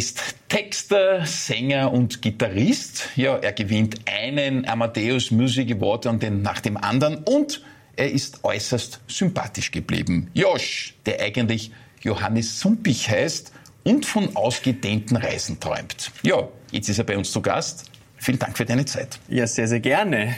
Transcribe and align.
Ist 0.00 0.22
Texter, 0.48 1.26
Sänger 1.26 1.92
und 1.92 2.22
Gitarrist. 2.22 3.10
Ja, 3.16 3.36
er 3.36 3.52
gewinnt 3.52 3.96
einen 4.06 4.66
Amadeus 4.66 5.30
Music 5.30 5.70
Award 5.72 6.06
und 6.06 6.22
den 6.22 6.40
nach 6.40 6.60
dem 6.60 6.78
anderen 6.78 7.18
und 7.18 7.62
er 7.96 8.10
ist 8.10 8.42
äußerst 8.42 8.98
sympathisch 9.08 9.70
geblieben. 9.70 10.30
Josh, 10.32 10.94
der 11.04 11.20
eigentlich 11.20 11.70
Johannes 12.00 12.60
Sumpich 12.60 13.10
heißt 13.10 13.52
und 13.84 14.06
von 14.06 14.34
ausgedehnten 14.36 15.18
Reisen 15.18 15.60
träumt. 15.60 16.10
Ja, 16.22 16.48
jetzt 16.70 16.88
ist 16.88 16.96
er 16.96 17.04
bei 17.04 17.18
uns 17.18 17.30
zu 17.30 17.42
Gast. 17.42 17.90
Vielen 18.16 18.38
Dank 18.38 18.56
für 18.56 18.64
deine 18.64 18.86
Zeit. 18.86 19.18
Ja, 19.28 19.46
sehr, 19.46 19.68
sehr 19.68 19.80
gerne. 19.80 20.34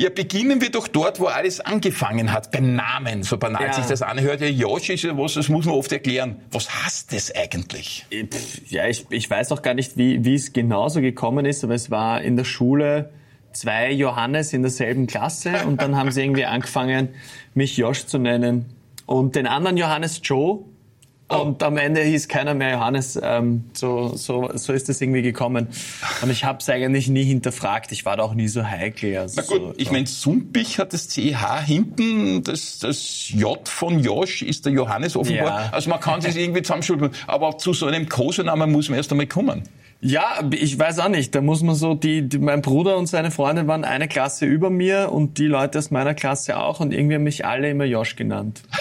Ja, 0.00 0.10
beginnen 0.10 0.60
wir 0.60 0.70
doch 0.70 0.86
dort, 0.86 1.18
wo 1.18 1.26
alles 1.26 1.58
angefangen 1.58 2.32
hat, 2.32 2.52
beim 2.52 2.76
Namen. 2.76 3.24
So 3.24 3.36
banal 3.36 3.66
ja. 3.66 3.72
sich 3.72 3.86
das 3.86 4.00
anhört. 4.00 4.40
Ja, 4.40 4.46
Josh 4.46 4.90
ist 4.90 5.02
ja 5.02 5.18
was, 5.18 5.34
das 5.34 5.48
muss 5.48 5.66
man 5.66 5.74
oft 5.74 5.90
erklären. 5.90 6.36
Was 6.52 6.70
heißt 6.84 7.12
das 7.12 7.34
eigentlich? 7.34 8.06
Äh, 8.10 8.26
ja, 8.68 8.86
ich, 8.86 9.06
ich 9.10 9.28
weiß 9.28 9.50
auch 9.50 9.60
gar 9.60 9.74
nicht, 9.74 9.96
wie, 9.96 10.24
wie 10.24 10.36
es 10.36 10.52
genauso 10.52 11.00
gekommen 11.00 11.44
ist, 11.46 11.64
aber 11.64 11.74
es 11.74 11.90
war 11.90 12.22
in 12.22 12.36
der 12.36 12.44
Schule 12.44 13.10
zwei 13.52 13.90
Johannes 13.90 14.52
in 14.52 14.62
derselben 14.62 15.08
Klasse 15.08 15.66
und 15.66 15.82
dann 15.82 15.96
haben 15.96 16.12
sie 16.12 16.22
irgendwie 16.22 16.44
angefangen, 16.44 17.08
mich 17.54 17.76
Josh 17.76 18.06
zu 18.06 18.18
nennen. 18.18 18.66
Und 19.04 19.34
den 19.34 19.48
anderen 19.48 19.76
Johannes 19.76 20.20
Joe 20.22 20.60
Oh. 21.30 21.42
Und 21.42 21.62
am 21.62 21.76
Ende 21.76 22.00
hieß 22.02 22.28
keiner 22.28 22.54
mehr 22.54 22.72
Johannes. 22.72 23.18
Ähm, 23.22 23.64
so, 23.74 24.16
so, 24.16 24.50
so 24.54 24.72
ist 24.72 24.88
das 24.88 25.00
irgendwie 25.00 25.20
gekommen. 25.20 25.68
Und 26.22 26.30
ich 26.30 26.44
habe 26.44 26.58
es 26.60 26.68
eigentlich 26.70 27.08
nie 27.08 27.24
hinterfragt. 27.24 27.92
Ich 27.92 28.06
war 28.06 28.16
da 28.16 28.22
auch 28.22 28.34
nie 28.34 28.48
so 28.48 28.64
heikel. 28.64 29.18
Also 29.18 29.40
Na 29.40 29.46
gut, 29.46 29.60
so, 29.60 29.74
ich 29.76 29.90
meine, 29.90 30.06
Sumpich 30.06 30.78
hat 30.78 30.94
das 30.94 31.08
CH 31.08 31.60
hinten, 31.66 32.42
das, 32.44 32.78
das 32.78 33.28
J 33.28 33.68
von 33.68 34.00
Josh 34.00 34.40
ist 34.42 34.64
der 34.64 34.72
Johannes 34.72 35.16
offenbar. 35.16 35.64
Ja. 35.64 35.72
Also 35.72 35.90
man 35.90 36.00
kann 36.00 36.22
sich 36.22 36.34
irgendwie 36.36 36.62
zusammenschulden. 36.62 37.10
Aber 37.26 37.58
zu 37.58 37.74
so 37.74 37.86
einem 37.86 38.08
Kosenamen 38.08 38.72
muss 38.72 38.88
man 38.88 38.96
erst 38.96 39.10
einmal 39.10 39.26
kommen. 39.26 39.64
Ja, 40.00 40.48
ich 40.52 40.78
weiß 40.78 41.00
auch 41.00 41.08
nicht. 41.08 41.34
Da 41.34 41.40
muss 41.40 41.62
man 41.62 41.74
so, 41.74 41.94
die, 41.94 42.28
die, 42.28 42.38
mein 42.38 42.62
Bruder 42.62 42.96
und 42.98 43.06
seine 43.06 43.32
Freunde 43.32 43.66
waren 43.66 43.84
eine 43.84 44.06
Klasse 44.06 44.46
über 44.46 44.70
mir 44.70 45.10
und 45.10 45.38
die 45.38 45.46
Leute 45.46 45.78
aus 45.78 45.90
meiner 45.90 46.14
Klasse 46.14 46.58
auch 46.58 46.78
und 46.78 46.94
irgendwie 46.94 47.16
haben 47.16 47.24
mich 47.24 47.44
alle 47.44 47.68
immer 47.68 47.84
Josh 47.84 48.16
genannt. 48.16 48.62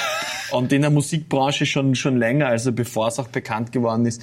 Und 0.50 0.72
in 0.72 0.82
der 0.82 0.92
Musikbranche 0.92 1.66
schon, 1.66 1.94
schon 1.94 2.16
länger, 2.16 2.48
also 2.48 2.72
bevor 2.72 3.10
es 3.10 3.20
auch 3.20 3.28
bekannt 3.28 3.74
geworden 3.74 4.06
ist. 4.06 4.22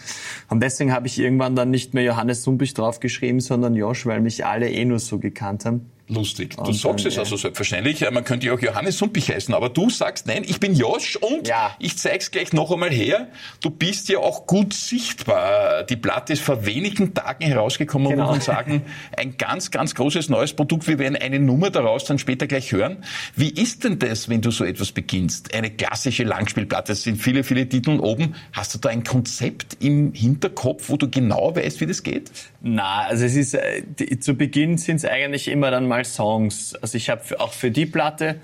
Und 0.48 0.62
deswegen 0.62 0.90
habe 0.90 1.06
ich 1.06 1.18
irgendwann 1.18 1.54
dann 1.54 1.70
nicht 1.70 1.92
mehr 1.92 2.02
Johannes 2.02 2.42
Sumpich 2.42 2.72
draufgeschrieben, 2.72 3.40
sondern 3.40 3.74
Josh, 3.74 4.06
weil 4.06 4.22
mich 4.22 4.46
alle 4.46 4.70
eh 4.70 4.86
nur 4.86 5.00
so 5.00 5.18
gekannt 5.18 5.66
haben. 5.66 5.90
Lustig. 6.06 6.56
Du 6.56 6.64
und 6.64 6.74
sagst 6.74 7.06
dann, 7.06 7.12
es 7.12 7.18
also 7.18 7.36
selbstverständlich. 7.36 8.08
Man 8.10 8.24
könnte 8.24 8.46
ja 8.46 8.52
auch 8.52 8.60
Johannes 8.60 8.98
Sumpich 8.98 9.30
heißen, 9.30 9.54
aber 9.54 9.70
du 9.70 9.88
sagst, 9.88 10.26
nein, 10.26 10.44
ich 10.46 10.60
bin 10.60 10.74
Josh 10.74 11.16
und 11.16 11.48
ja. 11.48 11.74
ich 11.78 11.96
zeig's 11.96 12.30
gleich 12.30 12.52
noch 12.52 12.70
einmal 12.70 12.90
her. 12.90 13.28
Du 13.62 13.70
bist 13.70 14.10
ja 14.10 14.18
auch 14.18 14.46
gut 14.46 14.74
sichtbar. 14.74 15.82
Die 15.84 15.96
Platte 15.96 16.34
ist 16.34 16.42
vor 16.42 16.66
wenigen 16.66 17.14
Tagen 17.14 17.46
herausgekommen, 17.46 18.10
genau. 18.10 18.24
muss 18.24 18.32
man 18.32 18.40
sagen. 18.42 18.82
Ein 19.16 19.38
ganz, 19.38 19.70
ganz 19.70 19.94
großes 19.94 20.28
neues 20.28 20.52
Produkt. 20.52 20.86
Wir 20.86 20.98
werden 20.98 21.16
eine 21.16 21.38
Nummer 21.38 21.70
daraus 21.70 22.04
dann 22.04 22.18
später 22.18 22.46
gleich 22.46 22.72
hören. 22.72 22.98
Wie 23.34 23.48
ist 23.48 23.84
denn 23.84 23.98
das, 23.98 24.28
wenn 24.28 24.42
du 24.42 24.50
so 24.50 24.64
etwas 24.64 24.92
beginnst? 24.92 25.54
Eine 25.54 25.70
klassische 25.70 26.24
Langspielplatte. 26.24 26.92
Es 26.92 27.04
sind 27.04 27.16
viele, 27.16 27.44
viele 27.44 27.66
Titel 27.66 27.98
oben. 28.00 28.34
Hast 28.52 28.74
du 28.74 28.78
da 28.78 28.90
ein 28.90 29.04
Konzept 29.04 29.78
im 29.80 30.12
Hinterkopf, 30.12 30.90
wo 30.90 30.96
du 30.96 31.08
genau 31.08 31.56
weißt, 31.56 31.80
wie 31.80 31.86
das 31.86 32.02
geht? 32.02 32.30
Na, 32.60 33.04
also 33.04 33.24
es 33.24 33.36
ist, 33.36 33.54
äh, 33.54 33.82
zu 34.20 34.34
Beginn 34.34 34.76
sind 34.76 34.96
es 34.96 35.04
eigentlich 35.04 35.48
immer 35.48 35.70
dann 35.70 35.86
mal 35.86 35.93
Songs. 36.02 36.74
Also 36.74 36.96
ich 36.96 37.10
habe 37.10 37.22
auch 37.38 37.52
für 37.52 37.70
die 37.70 37.86
Platte 37.86 38.40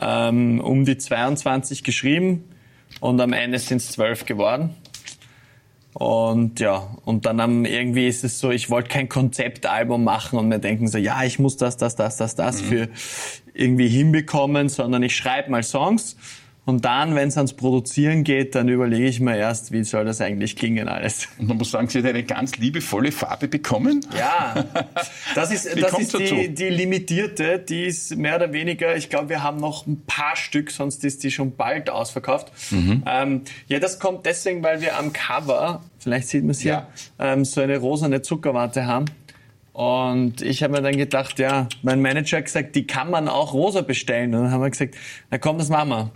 ähm, 0.00 0.60
um 0.60 0.84
die 0.84 0.96
22 0.96 1.84
geschrieben 1.84 2.44
und 3.00 3.20
am 3.20 3.32
Ende 3.32 3.58
sind 3.58 3.78
es 3.78 3.92
12 3.92 4.24
geworden. 4.24 4.74
Und 5.92 6.58
ja, 6.58 6.88
und 7.04 7.24
dann 7.24 7.38
am, 7.38 7.64
irgendwie 7.64 8.08
ist 8.08 8.24
es 8.24 8.40
so, 8.40 8.50
ich 8.50 8.68
wollte 8.68 8.88
kein 8.88 9.08
Konzeptalbum 9.08 10.02
machen 10.02 10.38
und 10.38 10.48
mir 10.48 10.58
denken 10.58 10.88
so, 10.88 10.98
ja, 10.98 11.22
ich 11.22 11.38
muss 11.38 11.56
das, 11.56 11.76
das, 11.76 11.94
das, 11.94 12.16
das, 12.16 12.34
das 12.34 12.62
mhm. 12.62 12.66
für 12.66 12.88
irgendwie 13.54 13.88
hinbekommen, 13.88 14.68
sondern 14.68 15.04
ich 15.04 15.14
schreibe 15.14 15.50
mal 15.50 15.62
Songs 15.62 16.16
und 16.66 16.86
dann, 16.86 17.14
wenn 17.14 17.28
es 17.28 17.36
ans 17.36 17.52
Produzieren 17.52 18.24
geht, 18.24 18.54
dann 18.54 18.68
überlege 18.68 19.06
ich 19.06 19.20
mir 19.20 19.36
erst, 19.36 19.70
wie 19.70 19.84
soll 19.84 20.06
das 20.06 20.22
eigentlich 20.22 20.56
klingen 20.56 20.88
alles. 20.88 21.28
Und 21.38 21.48
man 21.48 21.58
muss 21.58 21.70
sagen, 21.70 21.88
Sie 21.88 21.98
hat 21.98 22.06
eine 22.06 22.22
ganz 22.22 22.56
liebevolle 22.56 23.12
Farbe 23.12 23.48
bekommen. 23.48 24.04
Ja, 24.16 24.64
das 25.34 25.52
ist, 25.52 25.68
das 25.80 25.98
ist 25.98 26.18
die, 26.18 26.54
die 26.54 26.70
limitierte, 26.70 27.58
die 27.58 27.84
ist 27.84 28.16
mehr 28.16 28.36
oder 28.36 28.52
weniger, 28.54 28.96
ich 28.96 29.10
glaube, 29.10 29.28
wir 29.28 29.42
haben 29.42 29.58
noch 29.58 29.86
ein 29.86 30.02
paar 30.06 30.36
Stück, 30.36 30.70
sonst 30.70 31.04
ist 31.04 31.22
die 31.22 31.30
schon 31.30 31.54
bald 31.54 31.90
ausverkauft. 31.90 32.50
Mhm. 32.70 33.02
Ähm, 33.06 33.42
ja, 33.68 33.78
das 33.78 33.98
kommt 33.98 34.24
deswegen, 34.24 34.62
weil 34.62 34.80
wir 34.80 34.98
am 34.98 35.12
Cover, 35.12 35.82
vielleicht 35.98 36.28
sieht 36.28 36.44
man 36.44 36.52
es 36.52 36.60
hier, 36.60 36.86
ja. 37.18 37.32
ähm, 37.32 37.44
so 37.44 37.60
eine 37.60 37.76
rosane 37.76 38.22
Zuckerwatte 38.22 38.86
haben. 38.86 39.04
Und 39.74 40.40
ich 40.40 40.62
habe 40.62 40.72
mir 40.72 40.82
dann 40.82 40.96
gedacht, 40.96 41.40
ja, 41.40 41.68
mein 41.82 42.00
Manager 42.00 42.36
hat 42.36 42.44
gesagt, 42.44 42.76
die 42.76 42.86
kann 42.86 43.10
man 43.10 43.28
auch 43.28 43.52
rosa 43.52 43.80
bestellen. 43.80 44.32
Und 44.32 44.44
dann 44.44 44.52
haben 44.52 44.62
wir 44.62 44.70
gesagt, 44.70 44.94
na 45.32 45.38
komm, 45.38 45.58
das 45.58 45.68
machen 45.68 45.88
wir. 45.88 46.10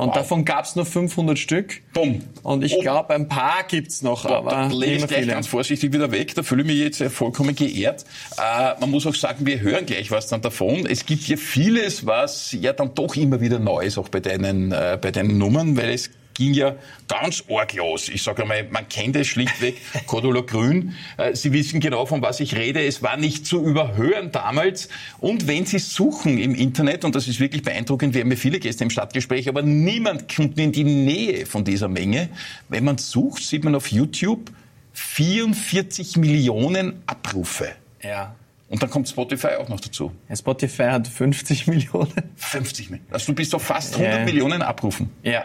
Und 0.00 0.08
wow. 0.08 0.14
davon 0.14 0.46
gab 0.46 0.64
es 0.64 0.76
nur 0.76 0.86
500 0.86 1.38
Stück. 1.38 1.82
Bumm. 1.92 2.22
Und 2.42 2.64
ich 2.64 2.80
glaube, 2.80 3.14
ein 3.14 3.28
paar 3.28 3.64
gibt's 3.68 4.02
noch, 4.02 4.24
da, 4.24 4.38
aber 4.38 4.50
da 4.50 4.66
lege 4.68 4.92
ich 4.92 5.06
gleich 5.06 5.20
viele. 5.20 5.32
ganz 5.32 5.46
vorsichtig 5.46 5.92
wieder 5.92 6.10
weg. 6.10 6.34
Da 6.34 6.42
fühle 6.42 6.62
ich 6.62 6.68
mich 6.68 6.78
jetzt 6.78 7.02
vollkommen 7.12 7.54
geehrt. 7.54 8.06
Äh, 8.38 8.80
man 8.80 8.90
muss 8.90 9.06
auch 9.06 9.14
sagen, 9.14 9.44
wir 9.44 9.60
hören 9.60 9.84
gleich 9.84 10.10
was 10.10 10.28
dann 10.28 10.40
davon. 10.40 10.86
Es 10.86 11.04
gibt 11.04 11.28
ja 11.28 11.36
vieles, 11.36 12.06
was 12.06 12.52
ja 12.52 12.72
dann 12.72 12.94
doch 12.94 13.14
immer 13.14 13.42
wieder 13.42 13.58
neu 13.58 13.82
ist, 13.84 13.98
auch 13.98 14.08
bei 14.08 14.20
deinen, 14.20 14.72
äh, 14.72 14.98
bei 15.00 15.10
deinen 15.10 15.36
Nummern, 15.36 15.76
weil 15.76 15.90
es 15.90 16.10
ging 16.40 16.54
ja 16.54 16.76
ganz 17.06 17.44
arg 17.50 17.74
los. 17.74 18.08
Ich 18.08 18.22
sage 18.22 18.42
einmal, 18.42 18.66
man 18.70 18.88
kennt 18.88 19.14
es 19.14 19.26
schlichtweg, 19.26 19.76
Cordula 20.06 20.40
Grün. 20.40 20.94
Äh, 21.18 21.34
Sie 21.36 21.52
wissen 21.52 21.80
genau, 21.80 22.06
von 22.06 22.22
was 22.22 22.40
ich 22.40 22.56
rede. 22.56 22.82
Es 22.82 23.02
war 23.02 23.18
nicht 23.18 23.46
zu 23.46 23.62
überhören 23.62 24.32
damals. 24.32 24.88
Und 25.18 25.46
wenn 25.46 25.66
Sie 25.66 25.78
suchen 25.78 26.38
im 26.38 26.54
Internet, 26.54 27.04
und 27.04 27.14
das 27.14 27.28
ist 27.28 27.40
wirklich 27.40 27.62
beeindruckend, 27.62 28.14
wir 28.14 28.22
haben 28.22 28.30
ja 28.30 28.36
viele 28.38 28.58
Gäste 28.58 28.84
im 28.84 28.90
Stadtgespräch, 28.90 29.50
aber 29.50 29.60
niemand 29.60 30.34
kommt 30.34 30.58
in 30.58 30.72
die 30.72 30.84
Nähe 30.84 31.44
von 31.44 31.62
dieser 31.62 31.88
Menge. 31.88 32.30
Wenn 32.70 32.84
man 32.84 32.96
sucht, 32.96 33.42
sieht 33.42 33.62
man 33.62 33.74
auf 33.74 33.88
YouTube 33.88 34.50
44 34.94 36.16
Millionen 36.16 37.02
Abrufe. 37.06 37.68
Ja. 38.02 38.34
Und 38.70 38.82
dann 38.82 38.88
kommt 38.88 39.08
Spotify 39.08 39.56
auch 39.58 39.68
noch 39.68 39.80
dazu. 39.80 40.12
Ja, 40.28 40.36
Spotify 40.36 40.84
hat 40.84 41.06
50 41.06 41.66
Millionen. 41.66 42.12
50 42.36 42.90
Millionen. 42.90 43.12
Also 43.12 43.26
du 43.26 43.34
bist 43.34 43.54
auf 43.54 43.62
fast 43.62 43.94
100 43.94 44.20
ja. 44.20 44.24
Millionen 44.24 44.62
Abrufen. 44.62 45.10
Ja. 45.22 45.44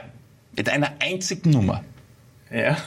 Mit 0.56 0.70
einer 0.70 0.94
einzigen 1.00 1.52
Nummer. 1.52 1.84
Ja. 2.52 2.78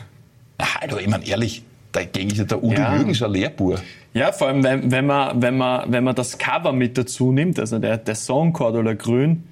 hallo, 0.60 0.98
ich 0.98 1.08
meine 1.08 1.26
ehrlich, 1.26 1.62
dagegen 1.92 2.30
ist 2.30 2.38
ja 2.38 2.44
der 2.44 2.62
Udo 2.62 2.80
ja. 2.80 2.96
Jürgens 2.96 3.22
ein 3.22 3.32
Lehrbuhr. 3.32 3.80
Ja, 4.14 4.32
vor 4.32 4.48
allem, 4.48 4.64
wenn, 4.64 4.90
wenn, 4.90 5.06
man, 5.06 5.42
wenn, 5.42 5.56
man, 5.56 5.92
wenn 5.92 6.04
man 6.04 6.14
das 6.14 6.38
Cover 6.38 6.72
mit 6.72 6.96
dazu 6.96 7.32
nimmt, 7.32 7.58
also 7.58 7.78
der, 7.78 7.98
der 7.98 8.14
Song 8.14 8.52
Cordula 8.52 8.94
Grün, 8.94 9.44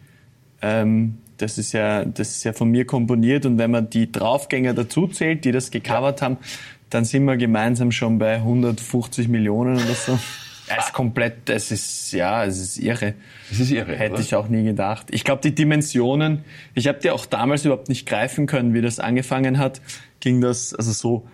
ähm, 0.62 1.18
das 1.38 1.58
ist, 1.58 1.72
ja, 1.72 2.04
das 2.04 2.30
ist 2.30 2.44
ja 2.44 2.52
von 2.52 2.70
mir 2.70 2.86
komponiert 2.86 3.44
und 3.44 3.58
wenn 3.58 3.70
man 3.70 3.90
die 3.90 4.10
Draufgänger 4.10 4.72
dazu 4.72 5.06
zählt, 5.06 5.44
die 5.44 5.52
das 5.52 5.70
gecovert 5.70 6.22
haben, 6.22 6.38
dann 6.88 7.04
sind 7.04 7.24
wir 7.24 7.36
gemeinsam 7.36 7.92
schon 7.92 8.18
bei 8.18 8.36
150 8.36 9.28
Millionen 9.28 9.76
oder 9.76 9.94
so. 9.94 10.18
Es 10.68 10.86
ist 10.86 10.92
komplett, 10.92 11.48
es 11.48 11.70
ist, 11.70 12.12
ja, 12.12 12.44
es 12.44 12.58
ist 12.58 12.78
irre. 12.78 13.14
Es 13.50 13.60
ist 13.60 13.70
irre. 13.70 13.94
Hätte 13.96 14.14
oder? 14.14 14.20
ich 14.20 14.34
auch 14.34 14.48
nie 14.48 14.64
gedacht. 14.64 15.06
Ich 15.10 15.24
glaube, 15.24 15.42
die 15.42 15.54
Dimensionen, 15.54 16.44
ich 16.74 16.88
habe 16.88 16.98
die 16.98 17.10
auch 17.10 17.26
damals 17.26 17.64
überhaupt 17.64 17.88
nicht 17.88 18.06
greifen 18.06 18.46
können, 18.46 18.74
wie 18.74 18.80
das 18.80 18.98
angefangen 18.98 19.58
hat. 19.58 19.80
Ging 20.20 20.40
das, 20.40 20.74
also 20.74 20.92
so, 20.92 21.28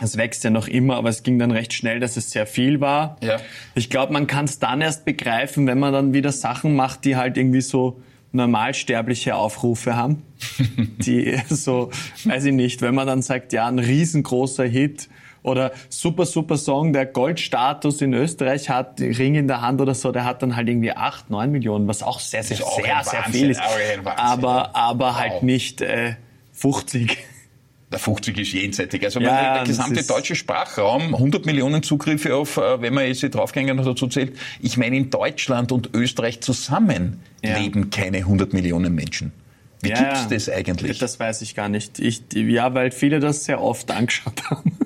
es 0.00 0.16
wächst 0.16 0.44
ja 0.44 0.50
noch 0.50 0.68
immer, 0.68 0.96
aber 0.96 1.08
es 1.08 1.22
ging 1.22 1.38
dann 1.38 1.50
recht 1.50 1.72
schnell, 1.72 2.00
dass 2.00 2.16
es 2.16 2.30
sehr 2.30 2.46
viel 2.46 2.80
war. 2.80 3.16
Ja. 3.22 3.40
Ich 3.74 3.90
glaube, 3.90 4.12
man 4.12 4.26
kann 4.26 4.44
es 4.46 4.58
dann 4.58 4.80
erst 4.80 5.04
begreifen, 5.04 5.66
wenn 5.66 5.78
man 5.78 5.92
dann 5.92 6.14
wieder 6.14 6.32
Sachen 6.32 6.74
macht, 6.74 7.04
die 7.04 7.16
halt 7.16 7.36
irgendwie 7.36 7.60
so 7.60 8.00
normalsterbliche 8.32 9.34
Aufrufe 9.34 9.94
haben. 9.94 10.22
die 10.98 11.38
so, 11.48 11.90
weiß 12.24 12.46
ich 12.46 12.52
nicht, 12.52 12.82
wenn 12.82 12.94
man 12.94 13.06
dann 13.06 13.22
sagt, 13.22 13.52
ja, 13.52 13.66
ein 13.66 13.78
riesengroßer 13.78 14.64
Hit, 14.64 15.08
oder 15.42 15.72
super, 15.88 16.26
super 16.26 16.56
Song, 16.56 16.92
der 16.92 17.06
Goldstatus 17.06 18.00
in 18.00 18.14
Österreich 18.14 18.68
hat, 18.68 19.00
Ring 19.00 19.34
in 19.34 19.48
der 19.48 19.60
Hand 19.60 19.80
oder 19.80 19.94
so, 19.94 20.12
der 20.12 20.24
hat 20.24 20.42
dann 20.42 20.56
halt 20.56 20.68
irgendwie 20.68 20.92
acht, 20.92 21.30
neun 21.30 21.50
Millionen, 21.50 21.88
was 21.88 22.02
auch 22.02 22.20
sehr, 22.20 22.42
sehr, 22.42 22.58
sehr, 22.58 22.66
sehr, 22.66 23.04
sehr 23.04 23.22
viel 23.24 23.50
ist. 23.50 23.60
Aber, 24.16 24.74
aber 24.76 25.16
halt 25.18 25.30
wow. 25.30 25.32
halt 25.32 25.42
nicht 25.42 25.80
äh, 25.80 26.14
50. 26.52 27.18
Der 27.90 27.98
50 27.98 28.38
ist 28.38 28.52
jenseitig. 28.54 29.04
Also 29.04 29.20
ja, 29.20 29.54
der 29.54 29.64
gesamte 29.64 30.02
deutsche 30.02 30.34
Sprachraum, 30.34 31.14
100 31.14 31.44
Millionen 31.44 31.82
Zugriffe 31.82 32.34
auf, 32.34 32.56
äh, 32.56 32.80
wenn 32.80 32.94
man 32.94 33.06
jetzt 33.06 33.22
Draufgänger 33.22 33.74
noch 33.74 33.84
dazu 33.84 34.06
zählt. 34.06 34.38
Ich 34.62 34.78
meine, 34.78 34.96
in 34.96 35.10
Deutschland 35.10 35.72
und 35.72 35.90
Österreich 35.92 36.40
zusammen 36.40 37.20
ja. 37.44 37.58
leben 37.58 37.90
keine 37.90 38.18
100 38.18 38.54
Millionen 38.54 38.94
Menschen. 38.94 39.32
Wie 39.82 39.90
ja, 39.90 39.98
gibt's 40.00 40.28
das 40.28 40.48
eigentlich? 40.48 40.98
Das 41.00 41.20
weiß 41.20 41.42
ich 41.42 41.54
gar 41.54 41.68
nicht. 41.68 41.98
Ich, 41.98 42.22
ja, 42.32 42.72
weil 42.72 42.92
viele 42.92 43.20
das 43.20 43.44
sehr 43.44 43.60
oft 43.60 43.90
angeschaut 43.90 44.42
haben. 44.48 44.78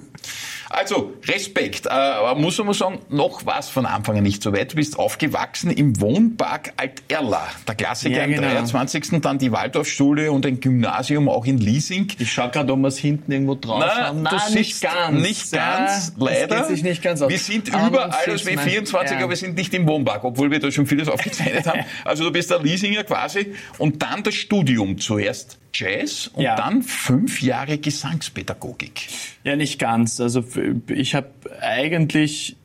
Also, 0.69 1.15
Respekt. 1.27 1.87
Äh, 1.87 2.35
muss 2.37 2.59
man 2.59 2.75
sagen, 2.75 2.99
noch 3.09 3.47
was 3.47 3.69
von 3.69 3.87
Anfang 3.87 4.17
an 4.19 4.23
nicht 4.25 4.43
so 4.43 4.53
weit. 4.53 4.73
Du 4.73 4.77
bist 4.77 4.99
aufgewachsen 4.99 5.71
im 5.71 6.01
Wohnpark 6.01 6.73
Alt-Erla. 6.77 7.47
Der 7.69 7.75
Klassiker 7.77 8.17
Ja, 8.19 8.27
genau. 8.27 8.49
am 8.49 8.53
23. 8.67 9.21
Dann 9.21 9.39
die 9.39 9.53
Waldorfschule 9.53 10.33
und 10.33 10.45
ein 10.45 10.61
Gymnasium 10.61 11.29
auch 11.29 11.45
in 11.47 11.59
Liesing. 11.59 12.09
Ich 12.19 12.33
schau 12.33 12.49
gerade, 12.49 12.73
ob 12.73 12.81
wir 12.81 12.89
es 12.89 12.99
hinten 12.99 13.31
irgendwo 13.31 13.55
drauf 13.55 13.85
Na, 13.87 14.07
haben. 14.09 14.23
Nein, 14.23 14.35
nicht 14.55 14.75
siehst 14.75 14.83
ganz. 14.83 15.21
Nicht 15.23 15.53
ganz, 15.53 16.13
Ja, 16.19 16.25
leider. 16.25 16.47
Das 16.49 16.69
sich 16.69 16.83
nicht 16.83 17.03
ganz. 17.03 17.21
Wir 17.21 17.39
sind 17.39 17.73
man 17.73 17.89
überall 17.89 18.11
als 18.11 18.43
sieht's, 18.45 18.57
man- 18.57 18.67
W24, 18.67 19.11
ja. 19.13 19.19
aber 19.19 19.29
wir 19.31 19.37
sind 19.37 19.57
nicht 19.57 19.73
im 19.75 19.87
Wohnpark, 19.87 20.25
obwohl 20.25 20.51
wir 20.51 20.59
da 20.59 20.71
schon 20.71 20.87
vieles 20.87 21.09
aufgezeichnet 21.09 21.67
haben. 21.67 21.81
Also 22.05 22.25
du 22.25 22.31
bist 22.33 22.51
der 22.51 22.61
Liesinger 22.61 23.05
quasi. 23.05 23.55
Und 23.79 24.03
dann 24.03 24.23
das 24.23 24.35
Studium. 24.35 24.99
Zuerst 24.99 25.59
Jazz 25.79 26.29
und 26.33 26.43
Ja. 26.43 26.57
dann 26.57 26.83
fünf 26.83 27.43
Jahre 27.43 27.79
Gesangspädagogik. 27.79 29.09
Ja, 29.45 29.57
nicht 29.57 29.79
ganz. 29.79 30.21
Also 30.21 30.45
ich 30.89 31.15
habe 31.15 31.29
eigentlich 31.61 32.57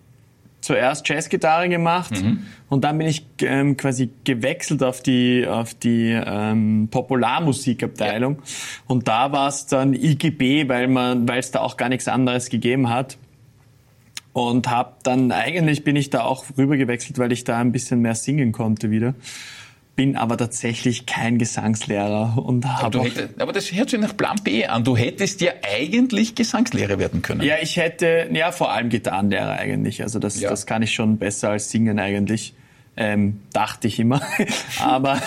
zuerst 0.61 1.09
Jazzgitarre 1.09 1.69
gemacht 1.69 2.11
Mhm. 2.21 2.45
und 2.69 2.83
dann 2.83 2.97
bin 2.99 3.07
ich 3.07 3.25
ähm, 3.41 3.77
quasi 3.77 4.09
gewechselt 4.23 4.83
auf 4.83 5.01
die 5.01 5.47
auf 5.47 5.73
die 5.73 6.11
ähm, 6.11 6.87
Popularmusikabteilung 6.91 8.41
und 8.87 9.07
da 9.07 9.31
war 9.31 9.47
es 9.47 9.65
dann 9.65 9.93
IGB, 9.95 10.69
weil 10.69 10.87
man 10.87 11.27
weil 11.27 11.39
es 11.39 11.49
da 11.49 11.61
auch 11.61 11.77
gar 11.77 11.89
nichts 11.89 12.07
anderes 12.07 12.49
gegeben 12.49 12.89
hat 12.89 13.17
und 14.33 14.69
habe 14.69 14.93
dann 15.03 15.31
eigentlich 15.31 15.83
bin 15.83 15.95
ich 15.95 16.11
da 16.11 16.21
auch 16.25 16.45
rüber 16.57 16.77
gewechselt, 16.77 17.17
weil 17.17 17.31
ich 17.31 17.43
da 17.43 17.57
ein 17.59 17.71
bisschen 17.71 17.99
mehr 18.01 18.15
singen 18.15 18.51
konnte 18.51 18.91
wieder. 18.91 19.15
Bin 19.95 20.15
aber 20.15 20.38
tatsächlich 20.38 21.05
kein 21.05 21.38
Gesangslehrer 21.38 22.38
und 22.38 22.65
Aber, 22.65 22.77
habe 22.81 22.91
du 22.91 22.99
auch 23.01 23.05
hätte, 23.05 23.29
aber 23.39 23.51
das 23.51 23.71
hört 23.73 23.89
sich 23.89 23.99
nach 23.99 24.15
Plan 24.15 24.38
B 24.43 24.65
an. 24.65 24.83
Du 24.85 24.95
hättest 24.95 25.41
ja 25.41 25.51
eigentlich 25.77 26.33
Gesangslehrer 26.33 26.97
werden 26.97 27.21
können. 27.21 27.41
Ja, 27.41 27.55
ich 27.61 27.75
hätte, 27.77 28.29
ja, 28.31 28.51
vor 28.53 28.71
allem 28.71 28.89
Gitarrenlehrer 28.89 29.51
eigentlich. 29.51 30.01
Also 30.01 30.17
das, 30.19 30.39
Ja. 30.39 30.49
das 30.49 30.65
kann 30.65 30.81
ich 30.81 30.93
schon 30.93 31.17
besser 31.17 31.49
als 31.49 31.69
singen 31.69 31.99
eigentlich. 31.99 32.53
Ähm, 32.97 33.39
dachte 33.53 33.88
ich 33.88 33.99
immer. 33.99 34.21
Aber 34.81 35.21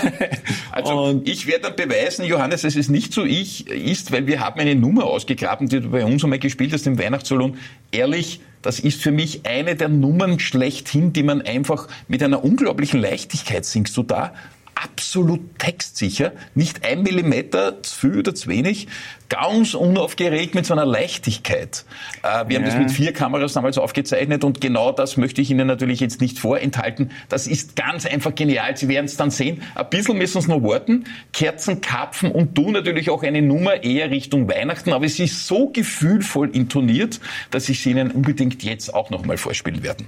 Also 0.73 1.23
ich 1.25 1.47
werde 1.47 1.63
dann 1.71 1.77
beweisen, 1.77 2.25
Johannes, 2.27 2.63
dass 2.63 2.77
es 2.77 2.89
nicht 2.89 3.13
so 3.13 3.25
ich 3.25 3.69
ist, 3.69 4.13
weil 4.13 4.27
wir 4.27 4.41
haben 4.41 4.61
eine 4.61 4.75
Nummer 4.75 5.05
ausgegraben, 5.05 5.69
die 5.69 5.81
du 5.81 5.91
bei 5.91 6.05
uns 6.05 6.23
einmal 6.25 6.39
gespielt 6.39 6.73
hast 6.73 6.87
im 6.87 6.99
Weihnachtssalon. 6.99 7.57
Ehrlich, 7.91 8.41
das 8.61 8.81
ist 8.81 9.01
für 9.03 9.13
mich 9.13 9.47
eine 9.47 9.77
der 9.77 9.89
Nummern 9.89 10.41
schlechthin, 10.41 11.13
die 11.13 11.23
man 11.23 11.43
einfach 11.43 11.89
mit 12.09 12.23
einer 12.23 12.45
unglaublichen 12.45 13.01
Leichtigkeit 13.01 13.65
singst 13.65 13.97
du 13.97 14.03
da. 14.03 14.33
Absolut 14.75 15.59
textsicher, 15.59 16.33
nicht 16.55 16.85
ein 16.85 17.03
Millimeter 17.03 17.83
zu 17.83 17.95
viel 18.01 18.19
oder 18.19 18.35
zu 18.35 18.49
wenig, 18.49 18.89
ganz 19.29 19.75
unaufgeregt 19.75 20.55
mit 20.55 20.67
so 20.67 20.75
einer 20.75 20.85
Leichtigkeit. 20.87 21.85
Äh, 22.23 22.45
wir 22.49 22.57
haben 22.57 22.65
Ja. 22.65 22.71
das 22.71 22.77
mit 22.77 22.91
vier 22.91 23.13
Kameras 23.13 23.53
damals 23.55 23.79
aufgezeichnet 23.79 24.45
und 24.45 24.61
genau 24.61 24.93
das 24.93 25.17
möchte 25.17 25.41
ich 25.41 25.51
Ihnen 25.51 25.67
natürlich 25.67 26.01
jetzt 26.01 26.21
nicht 26.21 26.39
vorenthalten. 26.39 27.11
Das 27.29 27.47
ist 27.47 27.77
ganz 27.77 28.07
einfach 28.07 28.35
genial. 28.35 28.77
Sie 28.77 28.89
werden 28.89 29.07
es 29.07 29.17
dann 29.17 29.31
sehen. 29.31 29.63
Ein 29.75 29.89
bisschen 29.91 30.19
müssen 30.19 30.39
es 30.39 30.47
noch 30.49 30.63
warten. 30.63 31.05
Kerzen, 31.33 31.81
Kapfen 31.81 32.31
und 32.31 32.57
du 32.57 32.71
natürlich 32.71 33.11
auch 33.11 33.23
eine 33.23 33.43
Nummer 33.43 33.83
eher 33.83 34.11
Richtung 34.11 34.49
Weihnachten. 34.49 34.93
Aber 34.93 35.07
es 35.07 35.19
ist 35.19 35.47
so 35.47 35.69
gefühlvoll 35.69 36.51
intoniert, 36.51 37.21
dass 37.51 37.69
ich 37.69 37.83
sie 37.83 37.91
Ihnen 37.91 38.11
unbedingt 38.11 38.63
jetzt 38.63 38.93
auch 38.95 39.11
nochmal 39.11 39.37
vorspielen 39.37 39.83
werde. 39.83 40.05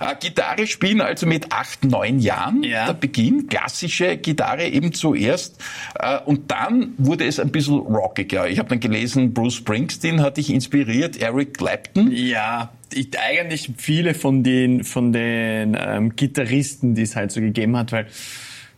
Äh, 0.00 0.14
Gitarre 0.20 0.66
spielen 0.66 1.00
also 1.00 1.26
mit 1.26 1.52
acht, 1.52 1.84
neun 1.84 2.18
Jahren. 2.20 2.62
Ja. 2.62 2.86
Der 2.86 2.94
Beginn, 2.94 3.46
klassische 3.48 4.16
Gitarre 4.16 4.66
eben 4.68 4.92
zuerst. 4.92 5.60
Äh, 5.98 6.18
und 6.24 6.50
dann 6.50 6.94
wurde 6.98 7.26
es 7.26 7.40
ein 7.40 7.50
bisschen 7.50 7.74
rockiger. 7.78 8.46
Ich 8.52 8.58
habe 8.58 8.68
dann 8.68 8.80
gelesen, 8.80 9.32
Bruce 9.32 9.54
Springsteen 9.54 10.20
hat 10.20 10.36
dich 10.36 10.50
inspiriert, 10.50 11.20
Eric 11.20 11.58
Clapton. 11.58 12.12
ja, 12.12 12.72
ich, 12.92 13.08
eigentlich 13.18 13.70
viele 13.78 14.14
von 14.14 14.42
den 14.42 14.84
von 14.84 15.12
den 15.12 15.76
ähm, 15.80 16.14
Gitarristen, 16.14 16.94
die 16.94 17.02
es 17.02 17.16
halt 17.16 17.32
so 17.32 17.40
gegeben 17.40 17.76
hat, 17.76 17.92
weil 17.92 18.06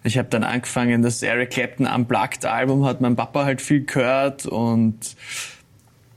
ich 0.05 0.19
habe 0.19 0.29
dann 0.29 0.44
angefangen, 0.44 1.03
das 1.03 1.23
Eric 1.23 1.50
Clapton 1.50 1.87
Unplugged 1.87 2.44
Album 2.44 2.85
hat 2.85 3.00
mein 3.00 3.17
Papa 3.17 3.44
halt 3.44 3.61
viel 3.61 3.85
gehört 3.85 4.47
und 4.47 5.17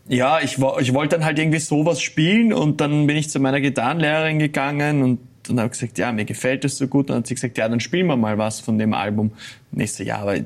ja, 0.07 0.39
ich, 0.39 0.57
ich 0.79 0.93
wollte 0.93 1.17
dann 1.17 1.25
halt 1.25 1.39
irgendwie 1.39 1.59
sowas 1.59 2.01
spielen 2.01 2.53
und 2.53 2.79
dann 2.79 3.07
bin 3.07 3.17
ich 3.17 3.29
zu 3.29 3.39
meiner 3.39 3.59
Gitarrenlehrerin 3.59 4.39
gegangen 4.39 5.01
und 5.01 5.19
dann 5.47 5.59
habe 5.59 5.69
gesagt, 5.69 5.97
ja, 5.97 6.11
mir 6.11 6.25
gefällt 6.25 6.63
das 6.63 6.77
so 6.77 6.87
gut. 6.87 7.05
Und 7.05 7.09
dann 7.09 7.17
hat 7.19 7.27
sie 7.27 7.35
gesagt, 7.35 7.57
ja, 7.57 7.67
dann 7.67 7.79
spielen 7.79 8.07
wir 8.07 8.17
mal 8.17 8.37
was 8.37 8.59
von 8.59 8.77
dem 8.77 8.93
Album. 8.93 9.31
Und 9.71 9.79
ich 9.79 9.93
so, 9.93 10.03
ja, 10.03 10.17
aber 10.17 10.37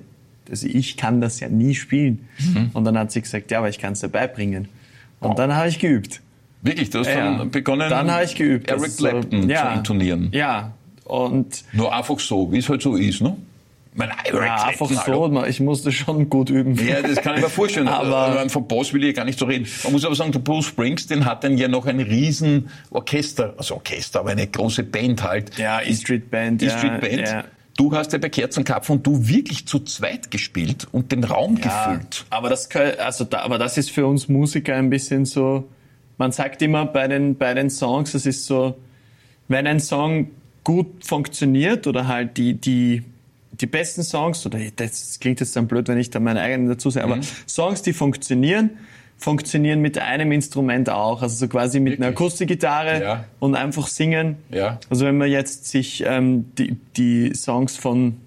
also 0.51 0.67
ich 0.67 0.97
kann 0.97 1.21
das 1.21 1.39
ja 1.39 1.49
nie 1.49 1.73
spielen. 1.73 2.27
Und 2.73 2.83
dann 2.85 2.97
hat 2.97 3.11
sie 3.11 3.21
gesagt, 3.21 3.49
ja, 3.51 3.57
aber 3.59 3.69
ich 3.69 3.79
kann 3.79 3.93
es 3.93 4.01
dir 4.01 4.09
beibringen. 4.09 4.67
Und 5.19 5.31
Oh. 5.31 5.33
dann 5.33 5.55
habe 5.55 5.69
ich 5.69 5.79
geübt. 5.79 6.21
Wirklich, 6.61 6.89
du 6.91 6.99
hast 6.99 7.07
Ja. 7.07 7.37
dann 7.37 7.49
begonnen, 7.49 7.89
Dann 7.89 8.11
habe 8.11 8.23
ich 8.25 8.35
geübt. 8.35 8.69
Eric 8.69 8.95
Clapton 8.97 9.49
zu 9.49 9.71
intonieren. 9.75 10.29
Ja, 10.31 10.73
und 11.05 11.63
Nur 11.73 11.95
einfach 11.95 12.19
so, 12.19 12.51
wie 12.51 12.59
es 12.59 12.69
halt 12.69 12.81
so 12.83 12.95
ist, 12.95 13.21
ne? 13.21 13.35
Ich 13.93 13.97
meine, 13.97 14.13
Eric 14.23 14.45
ja, 14.45 14.63
einfach 14.67 14.89
so, 14.89 15.43
ich 15.45 15.59
musste 15.59 15.91
schon 15.91 16.29
gut 16.29 16.49
üben. 16.49 16.75
Ja, 16.87 17.01
das 17.01 17.17
kann 17.21 17.35
ich 17.35 17.41
mir 17.41 17.49
vorstellen. 17.49 17.87
Aber- 17.89 18.47
von 18.49 18.65
Boss 18.65 18.93
will 18.93 19.03
ich 19.03 19.13
gar 19.15 19.25
nicht 19.25 19.37
so 19.37 19.43
reden. 19.45 19.67
Man 19.83 19.91
muss 19.91 20.05
aber 20.05 20.15
sagen, 20.15 20.31
der 20.31 20.39
Bruce 20.39 20.67
Springsteen 20.67 21.25
hat 21.25 21.43
dann 21.43 21.57
ja 21.57 21.67
noch 21.67 21.85
ein 21.87 21.99
riesen 21.99 22.69
Orchester, 22.89 23.53
also 23.57 23.75
Orchester, 23.75 24.21
aber 24.21 24.29
eine 24.29 24.47
große 24.47 24.83
Band 24.83 25.23
halt. 25.23 25.57
Ja, 25.57 25.81
E 25.81 25.93
Street 25.93 26.31
Band. 26.31 26.61
Die 26.61 26.67
ja, 26.67 26.77
Street 26.77 27.01
Band. 27.01 27.27
Ja. 27.27 27.43
Du 27.81 27.91
hast 27.95 28.13
ja 28.13 28.19
bei 28.19 28.29
Kerzenkapf 28.29 28.91
und 28.91 29.07
du 29.07 29.27
wirklich 29.27 29.65
zu 29.65 29.79
zweit 29.79 30.29
gespielt 30.29 30.87
und 30.91 31.11
den 31.11 31.23
Raum 31.23 31.55
gefüllt. 31.55 32.25
Aber 32.29 32.47
das, 32.47 32.69
kann- 32.69 32.93
also 32.99 33.23
da, 33.23 33.39
aber 33.39 33.57
das 33.57 33.75
ist 33.79 33.89
für 33.89 34.05
uns 34.05 34.29
Musiker 34.29 34.75
ein 34.75 34.91
bisschen 34.91 35.25
so, 35.25 35.67
man 36.19 36.31
sagt 36.31 36.61
immer 36.61 36.85
bei 36.85 37.07
den, 37.07 37.35
bei 37.37 37.55
den 37.55 37.71
Songs, 37.71 38.13
es 38.13 38.27
ist 38.27 38.45
so, 38.45 38.77
wenn 39.47 39.65
ein 39.65 39.79
Song 39.79 40.27
gut 40.63 41.03
funktioniert 41.03 41.87
oder 41.87 42.07
halt 42.07 42.37
die, 42.37 42.53
die, 42.53 43.01
die 43.53 43.65
besten 43.65 44.03
Songs, 44.03 44.45
oder 44.45 44.59
das 44.75 45.19
klingt 45.19 45.39
jetzt 45.39 45.55
dann 45.55 45.65
blöd, 45.67 45.87
wenn 45.87 45.97
ich 45.97 46.11
da 46.11 46.19
meine 46.19 46.39
eigenen 46.41 46.67
dazu 46.69 46.91
sage, 46.91 47.07
Mhm. 47.07 47.13
aber 47.13 47.21
Songs, 47.47 47.81
die 47.81 47.93
funktionieren, 47.93 48.69
funktionieren 49.21 49.81
mit 49.81 49.99
einem 49.99 50.31
Instrument 50.31 50.89
auch, 50.89 51.21
also 51.21 51.35
so 51.35 51.47
quasi 51.47 51.79
mit 51.79 51.99
einer 51.99 52.07
Akustikgitarre 52.09 53.01
Ja. 53.01 53.23
und 53.39 53.53
einfach 53.55 53.85
singen. 53.87 54.37
Ja. 54.49 54.79
Also 54.89 55.05
wenn 55.05 55.17
man 55.17 55.29
jetzt 55.29 55.67
sich 55.67 56.03
ähm, 56.05 56.51
die, 56.57 56.75
die 56.97 57.33
Songs 57.35 57.77
von 57.77 58.17